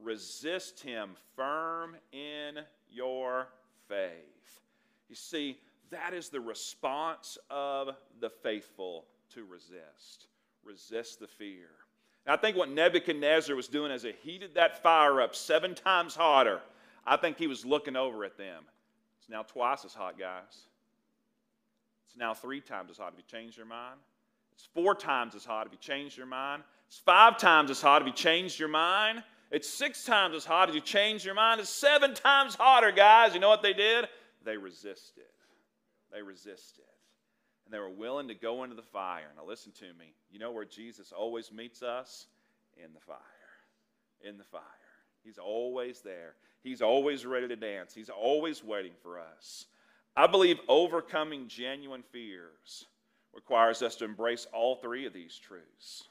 Resist 0.00 0.80
him 0.80 1.10
firm 1.36 1.96
in 2.12 2.60
your 2.90 3.48
faith. 3.88 4.60
You 5.10 5.14
see, 5.14 5.58
that 5.90 6.14
is 6.14 6.30
the 6.30 6.40
response 6.40 7.36
of 7.50 7.90
the 8.20 8.30
faithful 8.30 9.04
to 9.34 9.44
resist 9.44 10.28
resist 10.66 11.20
the 11.20 11.26
fear. 11.26 11.68
I 12.26 12.36
think 12.36 12.56
what 12.56 12.70
Nebuchadnezzar 12.70 13.54
was 13.54 13.68
doing 13.68 13.92
as 13.92 14.02
he 14.02 14.12
heated 14.22 14.54
that 14.54 14.82
fire 14.82 15.20
up 15.20 15.34
seven 15.36 15.74
times 15.74 16.16
hotter, 16.16 16.60
I 17.06 17.16
think 17.16 17.38
he 17.38 17.46
was 17.46 17.64
looking 17.64 17.94
over 17.94 18.24
at 18.24 18.36
them. 18.36 18.64
It's 19.20 19.28
now 19.28 19.42
twice 19.42 19.84
as 19.84 19.94
hot, 19.94 20.18
guys. 20.18 20.66
It's 22.08 22.16
now 22.16 22.34
three 22.34 22.60
times 22.60 22.90
as 22.90 22.98
hot. 22.98 23.12
Have 23.12 23.18
you 23.18 23.24
changed 23.30 23.56
your 23.56 23.66
mind? 23.66 24.00
It's 24.54 24.68
four 24.74 24.94
times 24.94 25.36
as 25.36 25.44
hot. 25.44 25.66
Have 25.66 25.72
you 25.72 25.78
changed 25.78 26.16
your 26.16 26.26
mind? 26.26 26.64
It's 26.88 26.98
five 26.98 27.38
times 27.38 27.70
as 27.70 27.80
hot. 27.80 28.00
Have 28.00 28.08
you 28.08 28.14
changed 28.14 28.58
your 28.58 28.68
mind? 28.68 29.22
It's 29.52 29.68
six 29.68 30.04
times 30.04 30.34
as 30.34 30.44
hot. 30.44 30.68
Have 30.68 30.74
you 30.74 30.80
changed 30.80 31.24
your 31.24 31.34
mind? 31.34 31.60
It's 31.60 31.70
seven 31.70 32.14
times 32.14 32.56
hotter, 32.56 32.90
guys. 32.90 33.34
You 33.34 33.40
know 33.40 33.48
what 33.48 33.62
they 33.62 33.72
did? 33.72 34.06
They 34.44 34.56
resisted. 34.56 35.24
They 36.12 36.22
resisted. 36.22 36.84
And 37.66 37.74
they 37.74 37.80
were 37.80 37.90
willing 37.90 38.28
to 38.28 38.34
go 38.34 38.62
into 38.62 38.76
the 38.76 38.82
fire. 38.82 39.26
Now, 39.36 39.44
listen 39.44 39.72
to 39.72 39.86
me. 39.98 40.14
You 40.30 40.38
know 40.38 40.52
where 40.52 40.64
Jesus 40.64 41.12
always 41.12 41.52
meets 41.52 41.82
us? 41.82 42.26
In 42.76 42.94
the 42.94 43.00
fire. 43.00 43.16
In 44.22 44.38
the 44.38 44.44
fire. 44.44 44.62
He's 45.24 45.38
always 45.38 46.00
there. 46.00 46.34
He's 46.62 46.80
always 46.80 47.26
ready 47.26 47.48
to 47.48 47.56
dance. 47.56 47.92
He's 47.92 48.08
always 48.08 48.62
waiting 48.62 48.92
for 49.02 49.18
us. 49.18 49.66
I 50.16 50.26
believe 50.26 50.58
overcoming 50.68 51.48
genuine 51.48 52.02
fears 52.12 52.86
requires 53.34 53.82
us 53.82 53.96
to 53.96 54.04
embrace 54.04 54.46
all 54.52 54.76
three 54.76 55.04
of 55.04 55.12
these 55.12 55.38
truths. 55.38 56.04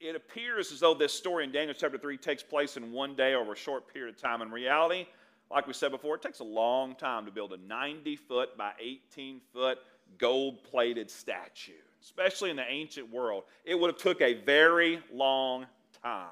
It 0.00 0.16
appears 0.16 0.72
as 0.72 0.80
though 0.80 0.94
this 0.94 1.12
story 1.12 1.44
in 1.44 1.52
Daniel 1.52 1.76
chapter 1.78 1.98
3 1.98 2.16
takes 2.16 2.42
place 2.42 2.76
in 2.76 2.92
one 2.92 3.14
day 3.14 3.34
over 3.34 3.52
a 3.52 3.56
short 3.56 3.92
period 3.92 4.14
of 4.14 4.20
time. 4.20 4.40
In 4.40 4.50
reality, 4.50 5.06
like 5.50 5.66
we 5.66 5.72
said 5.72 5.90
before, 5.90 6.14
it 6.14 6.22
takes 6.22 6.38
a 6.38 6.44
long 6.44 6.94
time 6.94 7.26
to 7.26 7.30
build 7.30 7.52
a 7.52 7.56
90 7.56 8.16
foot 8.16 8.56
by 8.56 8.72
18 8.80 9.40
foot 9.52 9.78
gold 10.18 10.62
plated 10.64 11.10
statue, 11.10 11.72
especially 12.02 12.50
in 12.50 12.56
the 12.56 12.68
ancient 12.68 13.10
world. 13.12 13.44
It 13.64 13.78
would 13.78 13.88
have 13.92 14.00
took 14.00 14.20
a 14.20 14.34
very 14.34 15.02
long 15.12 15.66
time. 16.02 16.28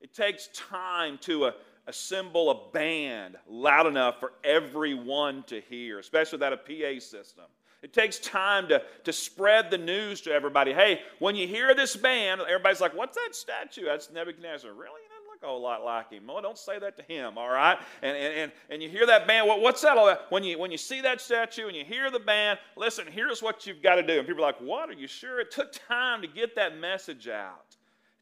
It 0.00 0.14
takes 0.14 0.48
time 0.54 1.18
to 1.22 1.46
uh, 1.46 1.52
assemble 1.86 2.50
a 2.50 2.72
band 2.72 3.36
loud 3.48 3.86
enough 3.86 4.20
for 4.20 4.32
everyone 4.42 5.42
to 5.44 5.60
hear, 5.60 5.98
especially 5.98 6.36
without 6.36 6.52
a 6.52 6.56
PA 6.56 7.00
system. 7.00 7.44
It 7.82 7.92
takes 7.92 8.18
time 8.18 8.68
to, 8.68 8.82
to 9.04 9.12
spread 9.12 9.70
the 9.70 9.76
news 9.76 10.22
to 10.22 10.32
everybody. 10.32 10.72
Hey, 10.72 11.00
when 11.18 11.36
you 11.36 11.46
hear 11.46 11.74
this 11.74 11.94
band, 11.94 12.40
everybody's 12.40 12.80
like, 12.80 12.96
what's 12.96 13.14
that 13.14 13.34
statue? 13.34 13.84
That's 13.84 14.10
Nebuchadnezzar. 14.10 14.72
Really? 14.72 15.02
A 15.44 15.50
lot 15.50 15.84
like 15.84 16.10
him. 16.10 16.26
Well, 16.26 16.40
don't 16.42 16.58
say 16.58 16.78
that 16.78 16.96
to 16.96 17.02
him, 17.02 17.36
all 17.36 17.50
right? 17.50 17.78
And, 18.02 18.16
and, 18.16 18.34
and, 18.34 18.52
and 18.70 18.82
you 18.82 18.88
hear 18.88 19.06
that 19.06 19.26
band, 19.26 19.46
what's 19.46 19.82
that 19.82 19.96
all 19.96 20.08
about? 20.08 20.30
When 20.32 20.42
you, 20.42 20.58
when 20.58 20.70
you 20.70 20.78
see 20.78 21.00
that 21.02 21.20
statue 21.20 21.66
and 21.68 21.76
you 21.76 21.84
hear 21.84 22.10
the 22.10 22.18
band, 22.18 22.58
listen, 22.76 23.06
here's 23.06 23.42
what 23.42 23.66
you've 23.66 23.82
got 23.82 23.96
to 23.96 24.02
do. 24.02 24.18
And 24.18 24.26
people 24.26 24.42
are 24.42 24.48
like, 24.48 24.60
what? 24.60 24.88
Are 24.88 24.94
you 24.94 25.06
sure? 25.06 25.40
It 25.40 25.50
took 25.50 25.72
time 25.86 26.22
to 26.22 26.28
get 26.28 26.56
that 26.56 26.78
message 26.78 27.28
out. 27.28 27.76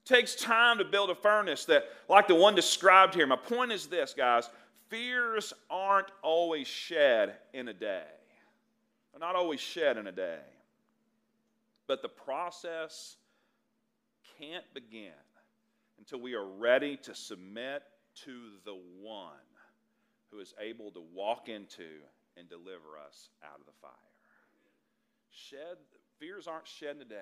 It 0.04 0.08
takes 0.08 0.34
time 0.34 0.78
to 0.78 0.84
build 0.84 1.10
a 1.10 1.14
furnace 1.14 1.64
that, 1.66 1.84
like 2.08 2.26
the 2.26 2.34
one 2.34 2.54
described 2.54 3.14
here. 3.14 3.26
My 3.26 3.36
point 3.36 3.72
is 3.72 3.86
this, 3.86 4.14
guys 4.14 4.50
fears 4.92 5.54
aren't 5.70 6.08
always 6.22 6.66
shed 6.66 7.36
in 7.54 7.66
a 7.68 7.72
day. 7.72 8.04
They're 9.10 9.20
not 9.20 9.34
always 9.36 9.58
shed 9.58 9.96
in 9.96 10.06
a 10.06 10.12
day. 10.12 10.40
But 11.86 12.02
the 12.02 12.10
process 12.10 13.16
can't 14.38 14.66
begin 14.74 15.12
until 16.02 16.20
we 16.20 16.34
are 16.34 16.44
ready 16.58 16.96
to 16.96 17.14
submit 17.14 17.84
to 18.24 18.32
the 18.64 18.76
one 19.00 19.28
who 20.32 20.40
is 20.40 20.52
able 20.60 20.90
to 20.90 21.00
walk 21.14 21.48
into 21.48 21.86
and 22.36 22.48
deliver 22.48 22.98
us 23.06 23.28
out 23.44 23.60
of 23.60 23.66
the 23.66 23.72
fire. 23.80 23.92
Shed 25.30 25.76
fears 26.18 26.48
aren't 26.48 26.66
shed 26.66 26.98
today, 26.98 27.14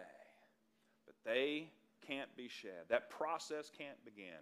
but 1.05 1.15
they 1.27 1.69
can't 2.07 2.35
be 2.39 2.49
shed. 2.49 2.89
That 2.89 3.11
process 3.11 3.71
can't 3.77 4.03
begin 4.03 4.41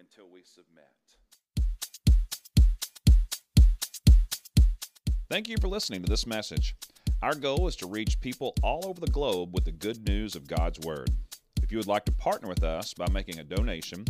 until 0.00 0.24
we 0.28 0.40
submit. 0.42 0.84
Thank 5.30 5.48
you 5.48 5.56
for 5.60 5.68
listening 5.68 6.02
to 6.02 6.10
this 6.10 6.26
message. 6.26 6.74
Our 7.22 7.36
goal 7.36 7.68
is 7.68 7.76
to 7.76 7.86
reach 7.86 8.20
people 8.20 8.54
all 8.60 8.84
over 8.86 8.98
the 8.98 9.06
globe 9.06 9.54
with 9.54 9.66
the 9.66 9.72
good 9.72 10.04
news 10.04 10.34
of 10.34 10.48
God's 10.48 10.80
Word. 10.80 11.10
If 11.68 11.72
you 11.72 11.76
would 11.76 11.86
like 11.86 12.06
to 12.06 12.12
partner 12.12 12.48
with 12.48 12.64
us 12.64 12.94
by 12.94 13.10
making 13.10 13.40
a 13.40 13.44
donation, 13.44 14.06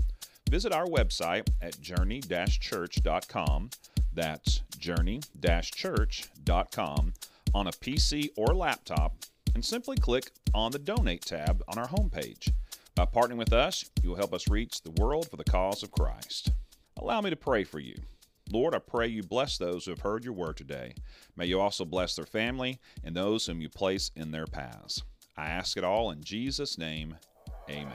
visit 0.48 0.72
our 0.72 0.86
website 0.86 1.48
at 1.60 1.80
journey 1.80 2.20
church.com. 2.20 3.70
That's 4.14 4.62
journey 4.78 5.22
church.com 5.42 7.14
on 7.52 7.66
a 7.66 7.72
PC 7.72 8.28
or 8.36 8.54
laptop 8.54 9.16
and 9.56 9.64
simply 9.64 9.96
click 9.96 10.30
on 10.54 10.70
the 10.70 10.78
Donate 10.78 11.22
tab 11.22 11.60
on 11.66 11.78
our 11.78 11.88
homepage. 11.88 12.52
By 12.94 13.06
partnering 13.06 13.38
with 13.38 13.52
us, 13.52 13.90
you 14.04 14.10
will 14.10 14.16
help 14.16 14.32
us 14.32 14.48
reach 14.48 14.80
the 14.80 14.92
world 14.92 15.28
for 15.28 15.36
the 15.36 15.42
cause 15.42 15.82
of 15.82 15.90
Christ. 15.90 16.52
Allow 16.96 17.22
me 17.22 17.30
to 17.30 17.36
pray 17.36 17.64
for 17.64 17.80
you. 17.80 17.96
Lord, 18.52 18.72
I 18.72 18.78
pray 18.78 19.08
you 19.08 19.24
bless 19.24 19.58
those 19.58 19.84
who 19.84 19.90
have 19.90 20.02
heard 20.02 20.22
your 20.22 20.34
word 20.34 20.58
today. 20.58 20.94
May 21.36 21.46
you 21.46 21.58
also 21.58 21.84
bless 21.84 22.14
their 22.14 22.24
family 22.24 22.78
and 23.02 23.16
those 23.16 23.46
whom 23.46 23.60
you 23.60 23.68
place 23.68 24.12
in 24.14 24.30
their 24.30 24.46
paths. 24.46 25.02
I 25.36 25.46
ask 25.46 25.76
it 25.76 25.82
all 25.82 26.12
in 26.12 26.22
Jesus' 26.22 26.78
name. 26.78 27.16
Amen. 27.70 27.92